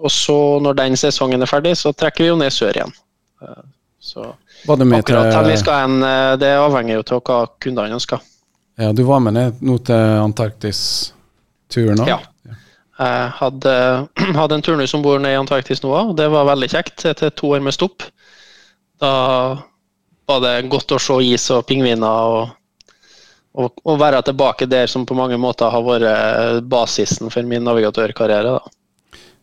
Og 0.00 0.10
så 0.10 0.36
når 0.64 0.78
den 0.78 0.96
sesongen 0.96 1.44
er 1.44 1.50
ferdig, 1.50 1.76
så 1.78 1.92
trekker 1.92 2.24
vi 2.24 2.30
jo 2.30 2.38
ned 2.40 2.52
sør 2.54 2.78
igjen. 2.78 2.94
Uh, 3.42 3.62
så 4.02 4.24
akkurat 4.66 5.28
hvor 5.30 5.46
vi 5.46 5.56
skal 5.60 5.84
hen, 5.84 6.02
eh, 6.02 6.32
det 6.40 6.50
avhenger 6.58 6.96
jo 6.96 7.02
av 7.16 7.20
hva 7.22 7.38
kundene 7.62 7.94
ønsker. 7.94 8.22
Ja, 8.80 8.90
Du 8.92 9.04
var 9.06 9.20
med 9.22 9.36
ned 9.36 9.60
nå 9.62 9.76
til 9.86 10.14
Antarktis-turen 10.22 12.02
òg? 12.02 12.10
Ja. 12.10 12.18
Jeg 12.98 13.28
hadde, 13.38 13.74
hadde 14.40 14.58
en 14.58 14.64
turnus 14.66 14.94
om 14.94 15.04
bord 15.04 15.22
ned 15.22 15.36
i 15.36 15.38
Antarktis 15.38 15.84
nå 15.84 15.92
òg, 15.92 16.12
og 16.12 16.16
det 16.18 16.26
var 16.34 16.48
veldig 16.50 16.70
kjekt 16.72 17.04
etter 17.12 17.30
to 17.30 17.52
år 17.54 17.62
med 17.62 17.76
stopp. 17.76 18.02
Da 19.02 19.12
var 20.26 20.42
det 20.42 20.56
godt 20.72 20.96
å 20.96 21.00
se 21.02 21.20
is 21.26 21.46
og 21.54 21.66
pingviner 21.70 22.34
og, 22.34 22.56
og 23.52 23.98
være 24.00 24.22
tilbake 24.24 24.64
der 24.70 24.86
som 24.88 25.04
på 25.04 25.16
mange 25.16 25.36
måter 25.36 25.68
har 25.72 25.82
vært 25.84 26.64
basisen 26.64 27.28
for 27.30 27.44
min 27.44 27.66
navigatørkarriere. 27.68 28.56
da. 28.56 28.78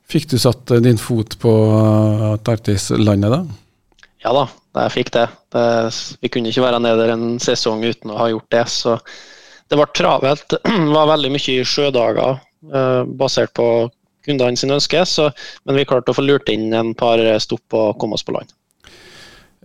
Fikk 0.09 0.31
du 0.31 0.39
satt 0.41 0.71
eh, 0.73 0.81
din 0.81 0.97
fot 0.97 1.37
på 1.41 1.51
eh, 1.69 2.23
Antarktis-landet 2.33 3.33
da? 3.33 3.43
Ja 4.25 4.33
da, 4.35 4.47
jeg 4.81 4.95
fikk 4.97 5.11
det. 5.15 5.27
det. 5.53 5.65
Vi 6.23 6.31
kunne 6.33 6.51
ikke 6.51 6.65
være 6.65 6.81
nede 6.83 7.11
en 7.13 7.37
sesong 7.41 7.85
uten 7.85 8.11
å 8.11 8.17
ha 8.19 8.29
gjort 8.31 8.49
det. 8.55 8.65
Så 8.73 8.97
det 9.69 9.77
ble 9.77 9.85
travelt. 9.95 10.57
Det 10.65 10.95
var 10.95 11.11
veldig 11.13 11.31
mye 11.35 11.65
sjødager 11.67 12.39
eh, 12.39 13.03
basert 13.21 13.53
på 13.57 13.69
kundene 14.25 14.59
sine 14.59 14.79
ønsker. 14.79 15.05
Så, 15.07 15.29
men 15.63 15.77
vi 15.77 15.85
klarte 15.87 16.11
å 16.11 16.17
få 16.17 16.25
lurt 16.25 16.49
inn 16.51 16.73
en 16.73 16.95
par 16.97 17.21
stopp 17.43 17.77
og 17.77 17.99
komme 18.01 18.17
oss 18.17 18.25
på 18.25 18.33
land. 18.35 18.49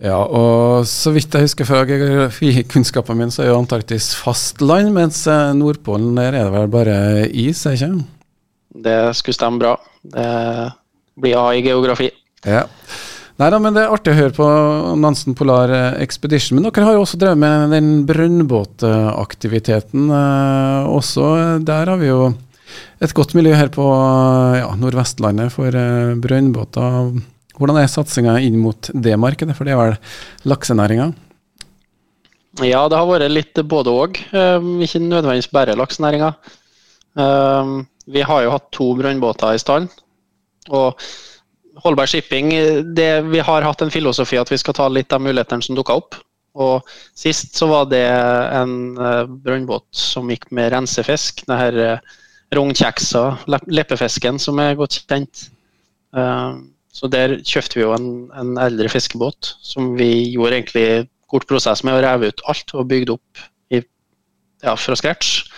Ja, 0.03 0.17
og 0.19 0.83
så 0.91 1.13
vidt 1.15 1.31
jeg 1.31 1.45
husker 1.45 1.67
fra 1.67 1.85
geografikunnskapen 1.87 3.19
min, 3.19 3.31
så 3.31 3.45
er 3.45 3.53
jo 3.53 3.59
Antarktis 3.61 4.09
fastland, 4.19 4.91
mens 4.95 5.21
Nordpolen 5.55 6.17
der 6.19 6.35
er 6.35 6.49
det 6.49 6.55
vel 6.57 6.71
bare 6.73 6.97
is, 7.31 7.63
er 7.65 7.77
ikke 7.77 7.93
Det 8.87 8.99
skulle 9.15 9.37
stemme 9.37 9.61
bra. 9.61 9.77
Det 10.03 10.27
blir 11.15 11.39
A 11.39 11.53
i 11.55 11.63
geografi. 11.63 12.09
Ja. 12.43 12.65
Nei 13.35 13.49
da, 13.51 13.57
men 13.59 13.75
Det 13.75 13.81
er 13.83 13.91
artig 13.91 14.13
å 14.13 14.19
høre 14.19 14.35
på 14.35 14.45
Nansen 14.99 15.35
Polar 15.35 15.71
Expedition. 15.99 16.55
Men 16.55 16.69
dere 16.69 16.85
har 16.87 16.95
jo 16.95 17.03
også 17.03 17.19
drevet 17.19 17.41
med 17.41 17.73
den 17.75 17.89
brønnbåtaktiviteten 18.07 20.07
eh, 20.07 20.87
også. 20.87 21.25
Der 21.67 21.91
har 21.91 21.99
vi 21.99 22.13
jo 22.13 22.29
et 23.03 23.15
godt 23.15 23.35
miljø 23.35 23.51
her 23.59 23.67
på 23.75 23.83
ja, 24.55 24.69
Nordvestlandet 24.79 25.51
for 25.51 25.75
eh, 25.75 26.15
brønnbåter. 26.23 27.11
Hvordan 27.55 27.79
er 27.79 27.91
satsinga 27.91 28.35
inn 28.43 28.57
mot 28.59 28.89
det 28.91 29.15
markedet, 29.19 29.55
for 29.55 29.67
det 29.67 29.75
er 29.75 29.79
vel 29.79 30.51
laksenæringa? 30.51 31.13
Ja, 32.63 32.85
det 32.87 32.97
har 32.99 33.07
vært 33.07 33.31
litt 33.31 33.59
både 33.67 33.91
òg. 33.91 34.19
Eh, 34.31 34.67
ikke 34.85 35.01
nødvendigvis 35.03 35.51
bare 35.51 35.75
laksenæringa. 35.79 36.33
Eh, 37.19 37.71
vi 38.11 38.21
har 38.27 38.43
jo 38.43 38.51
hatt 38.53 38.67
to 38.75 38.91
brønnbåter 38.99 39.55
i 39.55 39.61
stand. 39.61 39.89
Og 40.69 40.99
Holberg 41.83 42.07
Shipping 42.07 42.49
det, 42.95 43.23
Vi 43.31 43.39
har 43.39 43.61
hatt 43.61 43.81
en 43.81 43.91
filosofi 43.91 44.37
at 44.37 44.51
vi 44.51 44.57
skal 44.57 44.73
ta 44.73 44.87
litt 44.87 45.11
av 45.13 45.21
mulighetene 45.21 45.63
som 45.63 45.75
dukka 45.75 45.95
opp. 45.99 46.15
Og 46.55 46.87
Sist 47.15 47.55
så 47.55 47.67
var 47.67 47.89
det 47.91 48.05
en 48.07 48.95
uh, 48.95 49.25
brønnbåt 49.27 49.89
som 49.91 50.29
gikk 50.31 50.47
med 50.55 50.71
rensefisk. 50.71 51.43
Det 51.47 51.57
her 51.59 51.75
uh, 51.75 52.15
rognkjeksa, 52.55 53.25
leppefisken, 53.67 54.39
som 54.39 54.59
er 54.63 54.77
godt 54.79 55.01
kjent. 55.03 55.49
Så 56.95 57.09
der 57.11 57.37
kjøpte 57.43 57.79
vi 57.79 57.83
jo 57.83 57.91
en, 57.95 58.09
en, 58.39 58.55
eldre 58.61 58.87
fiskebåt 58.91 59.55
som 59.65 59.93
vi 59.99 60.31
gjorde 60.31 60.61
egentlig 60.61 60.87
kort 61.31 61.47
prosess 61.49 61.83
med 61.83 61.97
å 61.97 62.03
reve 62.05 62.31
ut 62.31 62.43
alt 62.47 62.71
og 62.77 62.87
bygde 62.87 63.17
opp 63.17 63.45
i, 63.75 63.81
ja, 64.63 64.75
fra 64.79 64.95
scratch. 64.95 65.49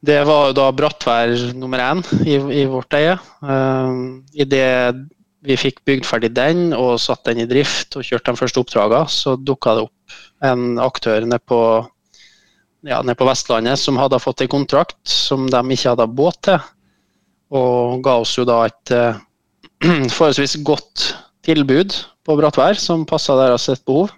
Det 0.00 0.22
var 0.24 0.48
jo 0.48 0.56
da 0.56 0.70
Brattvær 0.72 1.52
nummer 1.60 1.82
én 1.84 2.00
i, 2.24 2.38
i 2.62 2.64
vårt 2.70 2.96
eie. 2.96 3.18
Uh, 3.44 4.24
Idet 4.32 5.04
vi 5.44 5.56
fikk 5.60 5.84
bygd 5.88 6.08
ferdig 6.08 6.32
den 6.36 6.70
og 6.76 6.98
satt 7.00 7.24
den 7.28 7.42
i 7.44 7.48
drift 7.48 7.96
og 7.96 8.04
kjørt 8.04 8.28
de 8.28 8.36
første 8.40 8.60
oppdragene, 8.60 9.08
så 9.08 9.36
dukka 9.36 9.76
det 9.76 9.86
opp 9.88 10.18
en 10.44 10.80
aktør 10.80 11.24
nede 11.28 11.40
på, 11.48 11.60
ja, 12.88 13.00
ned 13.04 13.16
på 13.20 13.28
Vestlandet 13.28 13.80
som 13.80 14.00
hadde 14.00 14.20
fått 14.20 14.44
en 14.44 14.52
kontrakt 14.52 15.00
som 15.04 15.48
de 15.52 15.62
ikke 15.76 15.92
hadde 15.92 16.08
båt 16.16 16.40
til, 16.48 16.60
og 17.56 18.00
ga 18.04 18.20
oss 18.22 18.36
jo 18.38 18.46
da 18.48 18.62
et 18.68 18.94
uh, 18.96 19.20
forholdsvis 20.16 20.58
godt 20.66 21.10
tilbud 21.46 21.94
på 22.26 22.36
Brattvær 22.36 22.76
som 22.80 23.06
passa 23.08 23.36
deres 23.38 23.68
et 23.72 23.82
behov. 23.88 24.10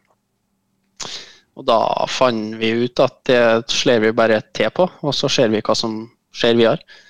Og 1.52 1.66
da 1.68 1.78
fant 2.08 2.56
vi 2.58 2.72
ut 2.86 3.02
at 3.04 3.18
det 3.28 3.42
slår 3.70 4.06
vi 4.06 4.14
bare 4.16 4.40
til 4.56 4.72
på, 4.74 4.88
og 4.88 5.14
så 5.14 5.28
ser 5.30 5.52
vi 5.52 5.60
hva 5.62 5.76
som 5.78 6.00
skjer 6.34 6.56
videre. 6.58 7.00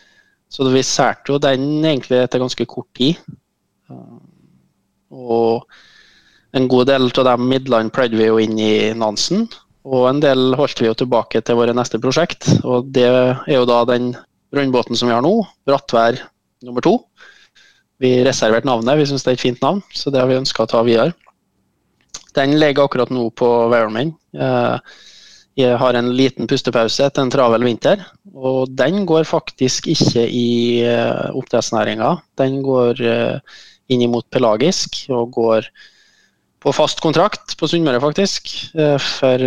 Så 0.53 0.67
vi 0.69 0.83
særte 0.85 1.33
jo 1.33 1.39
den 1.41 1.81
egentlig 1.81 2.19
etter 2.21 2.43
ganske 2.43 2.67
kort 2.69 2.91
tid. 2.99 3.21
Og 5.13 5.63
en 6.53 6.69
god 6.69 6.91
del 6.91 7.09
av 7.09 7.29
de 7.31 7.37
midlene 7.41 7.93
pløyde 7.95 8.19
vi 8.19 8.29
jo 8.29 8.41
inn 8.43 8.59
i 8.61 8.75
Nansen. 8.99 9.47
Og 9.89 10.11
en 10.11 10.21
del 10.23 10.53
holdt 10.59 10.83
vi 10.83 10.91
jo 10.91 10.99
tilbake 10.99 11.41
til 11.41 11.57
våre 11.57 11.73
neste 11.77 12.01
prosjekt. 12.03 12.51
Og 12.69 12.91
det 12.93 13.09
er 13.09 13.55
jo 13.55 13.65
da 13.69 13.81
den 13.89 14.13
brønnbåten 14.53 14.99
som 14.99 15.09
vi 15.09 15.17
har 15.17 15.25
nå, 15.25 15.39
Brattvær 15.65 16.21
nummer 16.67 16.85
to. 16.85 16.99
Vi 18.03 18.17
reserverte 18.27 18.67
navnet, 18.67 18.99
vi 18.99 19.07
syns 19.07 19.23
det 19.23 19.31
er 19.35 19.39
et 19.39 19.45
fint 19.45 19.61
navn, 19.63 19.83
så 19.95 20.11
det 20.11 20.19
har 20.19 20.31
vi 20.31 20.41
ønska 20.41 20.65
å 20.65 20.71
ta 20.71 20.81
videre. 20.87 21.15
Den 22.37 22.57
ligger 22.59 22.89
akkurat 22.89 23.13
nå 23.13 23.29
på 23.37 23.49
Weyerman. 23.71 24.15
Eh, 24.35 25.01
jeg 25.61 25.77
har 25.79 25.95
en 25.95 26.09
liten 26.17 26.49
pustepause 26.49 27.05
etter 27.05 27.23
en 27.23 27.33
travel 27.33 27.67
vinter. 27.67 28.03
Og 28.33 28.73
den 28.73 29.05
går 29.09 29.29
faktisk 29.29 29.91
ikke 29.93 30.25
i 30.25 30.81
eh, 30.89 31.29
oppdrettsnæringa. 31.37 32.15
Den 32.41 32.63
går 32.65 33.03
eh, 33.05 33.59
inn 33.93 34.07
mot 34.11 34.27
pelagisk 34.33 35.05
og 35.13 35.35
går 35.37 35.69
på 36.63 36.73
fast 36.75 37.03
kontrakt 37.05 37.57
på 37.59 37.69
Sunnmøre, 37.69 38.01
faktisk. 38.01 38.49
For 39.03 39.45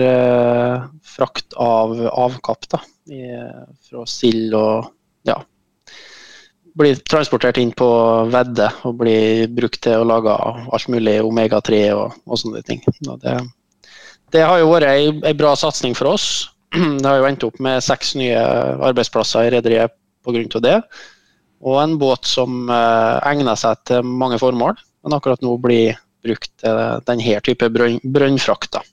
frakt 1.15 1.56
av 1.56 1.94
avkapp 2.12 2.68
da, 2.74 2.82
fra 3.88 4.04
sild 4.12 4.52
og 4.60 4.89
ja, 5.24 5.38
blir 6.76 7.00
transportert 7.08 7.58
inn 7.62 7.72
på 7.76 7.88
vedde 8.32 8.68
og 8.88 8.98
blir 9.00 9.48
brukt 9.56 9.80
til 9.86 10.02
å 10.02 10.08
lage 10.08 10.34
alt 10.36 10.90
mulig 10.92 11.18
omega-3 11.24 11.82
og, 11.96 12.18
og, 12.26 12.40
sånne 12.42 12.64
ting. 12.68 12.82
Og 13.08 13.20
det, 13.24 13.38
det, 14.36 14.44
har 14.44 14.60
jo 14.60 14.72
vært 14.74 14.92
ei, 14.92 15.36
bra 15.38 15.56
satsing 15.60 15.96
for 15.98 16.16
oss. 16.16 16.28
Det 16.76 17.08
har 17.08 17.22
jo 17.22 17.28
endt 17.30 17.46
opp 17.48 17.62
med 17.64 17.84
seks 17.84 18.16
nye 18.20 18.40
arbeidsplasser 18.84 19.48
i 19.48 19.54
rederiet 19.56 19.96
pga. 20.26 20.60
det. 20.60 20.80
Og 21.66 21.80
en 21.80 21.96
båt 22.02 22.28
som 22.28 22.68
eh, 22.68 23.30
egner 23.32 23.56
seg 23.58 23.80
til 23.88 24.04
mange 24.04 24.40
formål, 24.42 24.76
men 25.06 25.16
akkurat 25.16 25.42
nå 25.46 25.56
blir 25.62 25.96
brukt 26.26 26.52
til 26.60 26.82
denne 27.08 27.40
type 27.46 27.70
brønn, 27.72 28.02
brønnfrakter. 28.04 28.84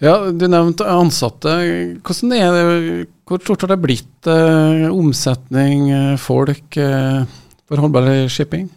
Ja, 0.00 0.16
Du 0.32 0.46
nevnte 0.48 0.88
ansatte. 0.88 1.54
Hvordan 2.00 2.32
er 2.32 2.56
det, 2.56 3.08
Hvor 3.28 3.40
stort 3.44 3.62
har 3.66 3.74
det 3.74 3.82
blitt? 3.82 4.26
Eh, 4.26 4.88
omsetning, 4.88 5.90
eh, 5.90 6.16
folk 6.16 6.76
eh, 6.76 7.24
for 7.68 7.76
holdbar 7.76 8.28
shipping? 8.28 8.70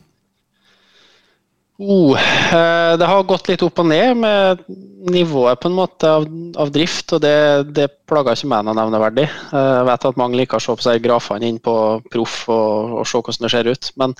Oh, 1.80 2.14
eh, 2.16 2.98
det 2.98 3.08
har 3.08 3.24
gått 3.26 3.48
litt 3.50 3.64
opp 3.66 3.80
og 3.82 3.88
ned 3.90 4.20
med 4.20 4.62
nivået 5.10 5.60
på 5.60 5.68
en 5.72 5.76
måte 5.76 6.08
av, 6.20 6.28
av 6.56 6.70
drift, 6.72 7.16
og 7.16 7.24
det, 7.24 7.72
det 7.74 7.88
plager 8.08 8.38
ikke 8.38 8.52
meg 8.52 8.68
noe 8.68 8.78
nevneverdig. 8.78 9.26
Eh, 9.26 9.72
jeg 9.80 9.88
vet 9.90 10.06
at 10.12 10.20
mange 10.22 10.38
liker 10.38 10.62
å 10.62 10.64
se 10.64 10.76
på 10.78 10.86
seg 10.86 11.04
grafene 11.04 11.50
inn 11.50 11.58
på 11.64 11.76
Proff 12.14 12.44
og, 12.54 13.00
og 13.00 13.10
se 13.10 13.24
hvordan 13.24 13.48
det 13.48 13.52
ser 13.56 13.72
ut. 13.72 13.92
men 13.98 14.14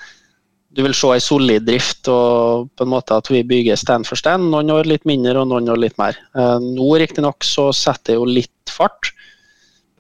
du 0.74 0.82
vil 0.82 0.96
se 0.98 1.12
ei 1.14 1.22
solid 1.22 1.66
drift 1.68 2.10
og 2.10 2.70
på 2.74 2.86
en 2.86 2.92
måte 2.94 3.18
at 3.20 3.30
vi 3.30 3.44
bygger 3.46 3.78
stand 3.78 4.08
for 4.10 4.20
stand. 4.20 4.50
Noen 4.50 4.72
år 4.74 4.90
litt 4.90 5.06
mindre 5.10 5.44
og 5.44 5.52
noen 5.52 5.70
år 5.70 5.82
litt 5.84 6.00
mer. 6.02 6.18
Eh, 6.34 6.58
nå 6.64 6.88
riktignok 7.02 7.46
så 7.46 7.70
setter 7.78 8.16
det 8.16 8.18
jo 8.18 8.26
litt 8.30 8.74
fart. 8.74 9.12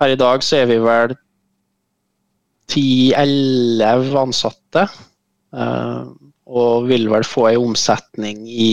Per 0.01 0.15
i 0.15 0.19
dag 0.19 0.45
så 0.45 0.63
er 0.63 0.71
vi 0.71 0.79
vel 0.81 1.13
10-11 2.73 4.17
ansatte. 4.23 4.87
Eh, 5.53 6.03
og 6.53 6.87
vil 6.89 7.07
vel 7.11 7.25
få 7.25 7.47
ei 7.51 7.57
omsetning 7.59 8.43
i 8.49 8.71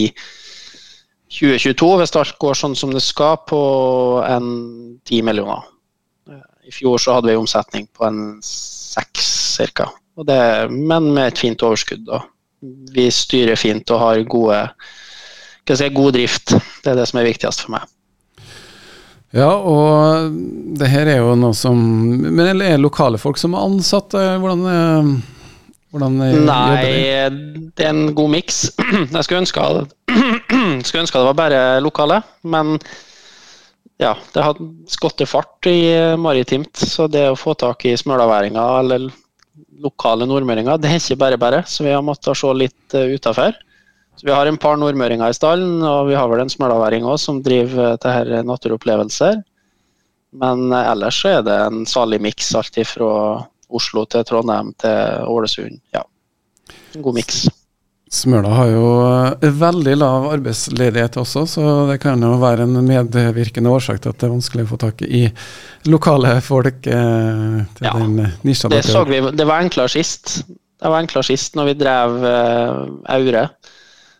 2022, 1.30 1.90
hvis 2.00 2.16
alt 2.18 2.38
går 2.42 2.58
sånn 2.58 2.74
som 2.74 2.90
det 2.94 3.02
skal, 3.04 3.38
på 3.46 3.60
en 4.26 4.48
10 5.06 5.22
millioner. 5.28 5.68
Eh, 6.32 6.46
I 6.72 6.74
fjor 6.74 6.98
så 6.98 7.18
hadde 7.18 7.30
vi 7.30 7.38
omsetning 7.38 7.86
på 7.94 8.08
en 8.08 8.40
6 8.42 9.28
ca. 9.76 9.90
Det, 10.26 10.42
men 10.70 11.12
med 11.14 11.30
et 11.30 11.40
fint 11.40 11.62
overskudd. 11.64 12.04
Da. 12.08 12.22
Vi 12.94 13.06
styrer 13.14 13.56
fint 13.56 13.88
og 13.94 14.02
har 14.02 14.20
gode, 14.28 14.58
si, 15.70 15.88
god 15.94 16.12
drift. 16.18 16.54
Det 16.84 16.92
er 16.92 17.00
det 17.00 17.08
som 17.08 17.20
er 17.22 17.28
viktigst 17.30 17.64
for 17.64 17.76
meg. 17.78 17.88
Ja, 19.30 19.52
og 19.54 20.32
det 20.80 20.88
her 20.90 21.06
er 21.06 21.20
jo 21.20 21.36
noe 21.38 21.54
som 21.54 21.78
Men 21.78 22.40
er 22.48 22.56
det 22.58 22.70
lokale 22.82 23.18
folk 23.22 23.38
som 23.38 23.52
er 23.54 23.62
ansatt? 23.62 24.16
Hvordan, 24.42 24.64
hvordan 25.94 26.16
Nei, 26.48 26.80
det 27.70 27.86
er 27.86 27.92
en 27.92 28.10
god 28.18 28.32
miks. 28.34 28.64
Jeg 29.14 29.22
skulle 29.22 29.44
ønske, 29.44 29.68
skulle 30.88 31.04
ønske 31.04 31.22
det 31.22 31.28
var 31.30 31.38
bare 31.38 31.62
lokale, 31.84 32.18
men 32.42 32.74
ja, 34.00 34.14
det 34.34 34.42
har 34.42 34.58
skutt 34.88 35.22
fart 35.28 35.66
i 35.68 35.92
maritimt. 36.18 36.74
Så 36.74 37.06
det 37.12 37.28
å 37.30 37.38
få 37.38 37.54
tak 37.60 37.84
i 37.86 37.96
smølaværinger 38.00 38.78
eller 38.80 39.10
lokale 39.82 40.28
nordmøringer. 40.28 40.80
Det 40.80 40.90
er 40.90 41.00
ikke 41.00 41.18
bare 41.20 41.40
bare, 41.40 41.62
så 41.66 41.84
vi 41.86 41.92
har 41.94 42.04
måttet 42.04 42.38
se 42.38 42.52
litt 42.56 42.96
uh, 42.96 43.12
utafor. 43.14 43.58
Vi 44.20 44.32
har 44.34 44.48
en 44.48 44.58
par 44.60 44.76
nordmøringer 44.76 45.32
i 45.32 45.36
stallen, 45.36 45.78
og 45.86 46.10
vi 46.10 46.16
har 46.18 46.28
vel 46.28 46.42
en 46.42 46.52
smølaværing 46.52 47.06
òg 47.08 47.16
som 47.22 47.40
driver 47.44 47.96
til 48.02 48.16
her 48.16 48.42
naturopplevelser. 48.46 49.40
Men 50.40 50.68
uh, 50.72 50.82
ellers 50.82 51.20
så 51.22 51.38
er 51.38 51.46
det 51.46 51.56
en 51.68 51.86
salig 51.88 52.20
miks, 52.22 52.52
alt 52.58 52.82
fra 52.88 53.14
Oslo 53.70 54.04
til 54.10 54.26
Trondheim 54.26 54.74
til 54.82 55.26
Ålesund. 55.30 55.80
Ja, 55.94 56.04
en 56.94 57.06
god 57.06 57.20
miks. 57.20 57.44
Smøla 58.10 58.50
har 58.50 58.70
jo 58.72 58.86
eh, 59.06 59.52
veldig 59.54 59.92
lav 60.00 60.24
arbeidsledighet 60.32 61.14
også, 61.20 61.44
så 61.46 61.66
det 61.86 62.00
kan 62.02 62.18
jo 62.26 62.32
være 62.42 62.66
en 62.66 62.80
medvirkende 62.82 63.70
årsak 63.70 64.00
til 64.02 64.10
at 64.10 64.18
det 64.18 64.26
er 64.26 64.32
vanskelig 64.32 64.64
å 64.66 64.70
få 64.72 64.78
tak 64.82 65.04
i 65.06 65.28
lokale 65.86 66.32
folk 66.42 66.88
eh, 66.90 67.60
til 67.78 67.86
ja, 67.86 67.94
den 67.94 68.18
nisja. 68.42 68.72
Det, 68.72 68.82
vi, 69.06 69.22
det 69.30 69.46
var 69.46 69.62
enklere 69.62 69.94
sist. 69.94 70.40
Det 70.50 70.90
var 70.90 71.04
enklere 71.04 71.28
sist 71.30 71.54
når 71.54 71.70
vi 71.70 71.76
drev 71.84 72.18
eh, 72.32 72.82
Aure. 73.14 73.46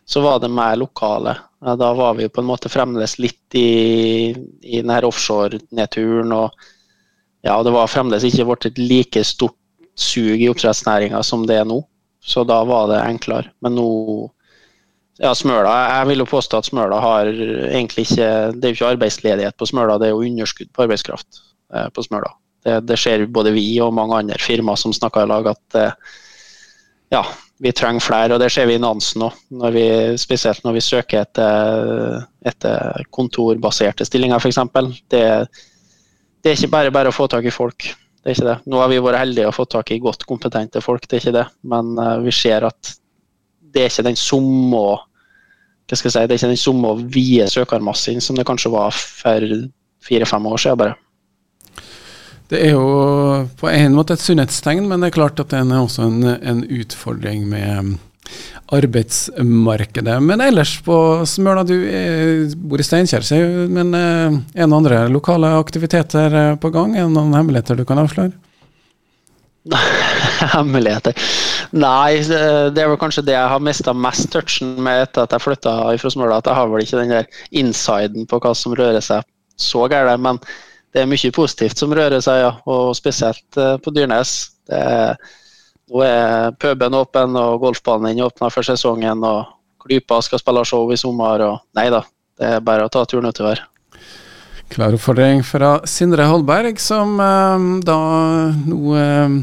Så 0.07 0.23
var 0.23 0.39
det 0.39 0.53
mer 0.55 0.79
lokale. 0.79 1.35
Da 1.59 1.91
var 1.93 2.15
vi 2.15 2.31
på 2.31 2.41
en 2.41 2.47
måte 2.47 2.71
fremdeles 2.71 3.19
litt 3.19 3.59
i, 3.59 4.31
i 4.31 4.79
denne 4.79 5.03
offshore-nedturen. 5.07 6.31
og 6.31 6.55
ja, 7.43 7.59
Det 7.63 7.75
var 7.75 7.91
fremdeles 7.91 8.23
ikke 8.27 8.47
blitt 8.47 8.71
et 8.71 8.81
like 8.81 9.27
stort 9.27 9.59
sug 9.99 10.39
i 10.39 10.49
oppdrettsnæringa 10.49 11.19
som 11.27 11.43
det 11.47 11.59
er 11.59 11.67
nå. 11.67 11.83
Så 12.21 12.43
da 12.45 12.61
var 12.67 12.87
det 12.91 13.01
enklere. 13.01 13.51
Men 13.65 13.75
nå 13.79 13.89
ja, 15.21 15.33
Smøla, 15.37 15.73
Jeg 15.99 16.07
vil 16.09 16.23
jo 16.23 16.29
påstå 16.29 16.61
at 16.61 16.69
Smøla 16.69 16.97
har 17.01 17.29
egentlig 17.29 18.07
ikke 18.07 18.29
Det 18.55 18.65
er 18.65 18.71
jo 18.71 18.77
ikke 18.77 18.91
arbeidsledighet 18.95 19.57
på 19.57 19.67
Smøla, 19.69 19.99
det 20.01 20.09
er 20.09 20.15
jo 20.15 20.23
underskudd 20.25 20.71
på 20.73 20.85
arbeidskraft 20.87 21.41
eh, 21.75 21.87
på 21.93 22.05
Smøla. 22.05 22.31
Det, 22.65 22.79
det 22.89 22.97
ser 22.99 23.25
både 23.25 23.53
vi 23.53 23.65
og 23.81 23.93
mange 23.93 24.17
andre 24.17 24.37
firmaer 24.41 24.79
som 24.79 24.93
snakker 24.93 25.25
i 25.25 25.29
lag 25.29 25.49
at 25.53 25.77
eh, 25.77 26.11
ja, 27.13 27.21
vi 27.61 27.73
trenger 27.75 28.01
flere. 28.01 28.33
Og 28.33 28.41
det 28.41 28.49
ser 28.53 28.69
vi 28.69 28.77
i 28.77 28.81
Nansen 28.81 29.27
òg, 29.27 29.79
spesielt 30.21 30.63
når 30.65 30.77
vi 30.77 30.85
søker 30.85 31.25
etter, 31.25 32.21
etter 32.47 33.05
kontorbaserte 33.13 34.07
stillinger 34.07 34.41
f.eks. 34.41 34.61
Det, 35.11 35.25
det 36.41 36.51
er 36.51 36.57
ikke 36.57 36.73
bare 36.73 36.93
bare 36.95 37.11
å 37.11 37.15
få 37.15 37.29
tak 37.29 37.45
i 37.45 37.53
folk. 37.53 37.91
Det 38.21 38.29
er 38.29 38.37
ikke 38.37 38.49
det. 38.51 38.57
Nå 38.69 38.81
har 38.81 38.89
vi 38.91 38.99
vært 39.01 39.23
heldige 39.23 39.47
og 39.49 39.55
fått 39.57 39.71
tak 39.73 39.91
i 39.93 40.01
godt 40.01 40.27
kompetente 40.29 40.81
folk, 40.83 41.07
det 41.07 41.17
er 41.17 41.23
ikke 41.23 41.37
det. 41.39 41.45
Men 41.73 41.95
uh, 41.97 42.19
vi 42.21 42.33
ser 42.35 42.67
at 42.67 42.91
det 43.71 43.85
er 43.85 43.93
ikke 43.93 44.09
den 44.11 44.19
samme 44.19 44.83
hva 45.91 45.97
skal 45.99 46.07
jeg 46.07 46.13
si, 46.13 46.21
det 46.23 46.35
er 46.35 46.39
ikke 46.39 46.53
den 46.53 46.59
samme 46.61 46.91
vide 47.11 47.45
søkermassen 47.51 48.21
som 48.23 48.37
det 48.37 48.45
kanskje 48.47 48.71
var 48.71 48.93
for 48.95 49.47
fire-fem 50.05 50.45
år 50.47 50.61
siden. 50.63 50.77
bare. 50.77 50.95
Det 52.51 52.61
er 52.67 52.71
jo 52.71 53.47
på 53.59 53.67
en 53.67 53.95
måte 53.95 54.15
et 54.15 54.23
sunnhetstegn, 54.23 54.87
men 54.87 55.01
det 55.01 55.09
er 55.09 55.17
klart 55.17 55.39
at 55.39 55.51
det 55.51 55.59
er 55.59 55.79
også 55.79 56.07
en, 56.07 56.23
en 56.23 56.63
utfordring 56.63 57.43
med 57.47 57.97
arbeidsmarkedet. 58.71 60.15
Men 60.23 60.41
ellers 60.43 60.77
på 60.85 60.95
Smøla, 61.27 61.63
du 61.67 61.75
er, 61.87 62.45
bor 62.55 62.81
i 62.81 62.85
Steinkjer, 62.85 63.25
men 63.71 63.91
eh, 63.97 64.37
er 64.55 64.63
det 64.63 64.69
noen 64.69 64.79
andre 64.79 65.03
lokale 65.11 65.51
aktiviteter 65.59 66.37
eh, 66.39 66.53
på 66.61 66.71
gang? 66.73 66.95
Er 66.95 67.07
det 67.07 67.15
noen 67.15 67.35
hemmeligheter 67.35 67.79
du 67.79 67.83
kan 67.87 68.01
avsløre? 68.01 68.31
hemmeligheter? 70.55 71.17
Nei, 71.77 72.21
det 72.27 72.81
er 72.81 72.89
vel 72.89 72.99
kanskje 72.99 73.25
det 73.27 73.35
jeg 73.35 73.51
har 73.53 73.63
mista 73.63 73.93
mest 73.95 74.31
touchen 74.33 74.73
med 74.83 75.05
etter 75.05 75.27
at 75.27 75.35
jeg 75.35 75.45
flytta 75.45 75.75
fra 76.01 76.13
Smøla. 76.15 76.39
At 76.39 76.49
jeg 76.49 76.59
har 76.59 76.71
vel 76.71 76.85
ikke 76.85 77.03
den 77.03 77.15
der 77.17 77.43
insiden 77.51 78.27
på 78.27 78.41
hva 78.43 78.55
som 78.57 78.75
rører 78.77 79.03
seg 79.03 79.27
så 79.59 79.85
gærent. 79.91 80.23
Men 80.23 80.41
det 80.95 81.03
er 81.03 81.11
mye 81.11 81.35
positivt 81.35 81.79
som 81.79 81.93
rører 81.95 82.23
seg, 82.23 82.41
ja. 82.43 82.55
Og 82.71 82.95
spesielt 82.97 83.45
på 83.55 83.95
Dyrnes. 83.95 84.33
Det 84.67 84.79
er, 84.79 85.15
nå 85.91 86.03
er 86.05 86.53
puben 86.55 86.95
åpen, 86.95 87.35
og 87.35 87.59
golfbanen 87.65 88.21
åpna 88.23 88.49
for 88.53 88.63
sesongen. 88.63 89.23
og 89.27 89.45
Klypa 89.81 90.21
skal 90.23 90.39
spille 90.39 90.63
show 90.65 90.91
i 90.93 90.97
sommer. 90.99 91.43
og 91.43 91.59
Nei 91.75 91.89
da, 91.91 92.03
det 92.39 92.55
er 92.55 92.63
bare 92.63 92.87
å 92.87 92.91
ta 92.93 93.03
turen 93.05 93.27
utover. 93.27 93.59
Klar 94.71 94.95
oppfordring 94.95 95.43
fra 95.43 95.81
Sindre 95.83 96.29
Holberg, 96.31 96.79
som 96.79 97.17
eh, 97.19 97.65
da 97.83 97.97
nå 98.55 98.95
eh, 98.95 99.33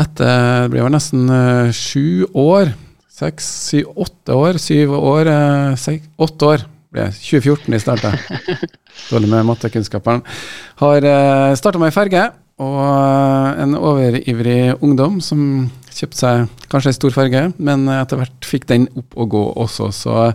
etter 0.00 0.66
Det 0.66 0.68
blir 0.74 0.84
vel 0.84 0.92
nesten 0.92 1.32
eh, 1.32 1.72
sju 1.72 2.28
år 2.36 2.74
Seks, 3.20 3.44
syv, 3.66 3.88
åtte 4.00 4.32
år. 4.32 4.56
Syv 4.56 4.94
år, 4.96 5.28
seks, 5.76 6.06
åtte 6.24 6.46
år 6.54 6.62
ble 6.88 7.08
2014 7.12 7.74
i 7.76 7.80
starta. 7.82 8.12
Dårlig 9.10 9.28
med 9.28 9.44
mattekunnskapene. 9.50 10.24
Har 10.80 11.06
eh, 11.06 11.56
starta 11.58 11.82
med 11.82 11.92
ferge, 11.94 12.22
og 12.60 13.60
en 13.62 13.76
overivrig 13.78 14.76
ungdom 14.84 15.18
som 15.24 15.70
kjøpte 15.90 16.20
seg 16.20 16.68
kanskje 16.70 16.92
ei 16.92 16.98
stor 16.98 17.16
farge, 17.16 17.42
men 17.58 17.88
etter 17.92 18.20
hvert 18.20 18.46
fikk 18.46 18.68
den 18.70 18.86
opp 19.00 19.16
å 19.16 19.26
gå 19.30 19.42
også, 19.64 19.90
så 19.96 20.30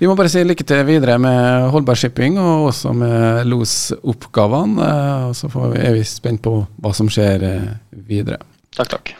vi 0.00 0.08
må 0.08 0.14
bare 0.16 0.30
si 0.32 0.40
lykke 0.40 0.64
til 0.64 0.80
videre 0.88 1.18
med 1.20 1.66
Holberg 1.74 2.00
Shipping 2.00 2.38
og 2.40 2.70
også 2.70 2.94
med 2.96 3.44
losoppgavene. 3.52 4.86
Og 5.28 5.36
så 5.36 5.50
er 5.76 5.92
vi 5.98 6.06
spent 6.08 6.40
på 6.46 6.54
hva 6.80 6.96
som 6.96 7.12
skjer 7.12 7.44
videre. 8.08 8.40
Takk, 8.72 8.96
takk. 8.96 9.12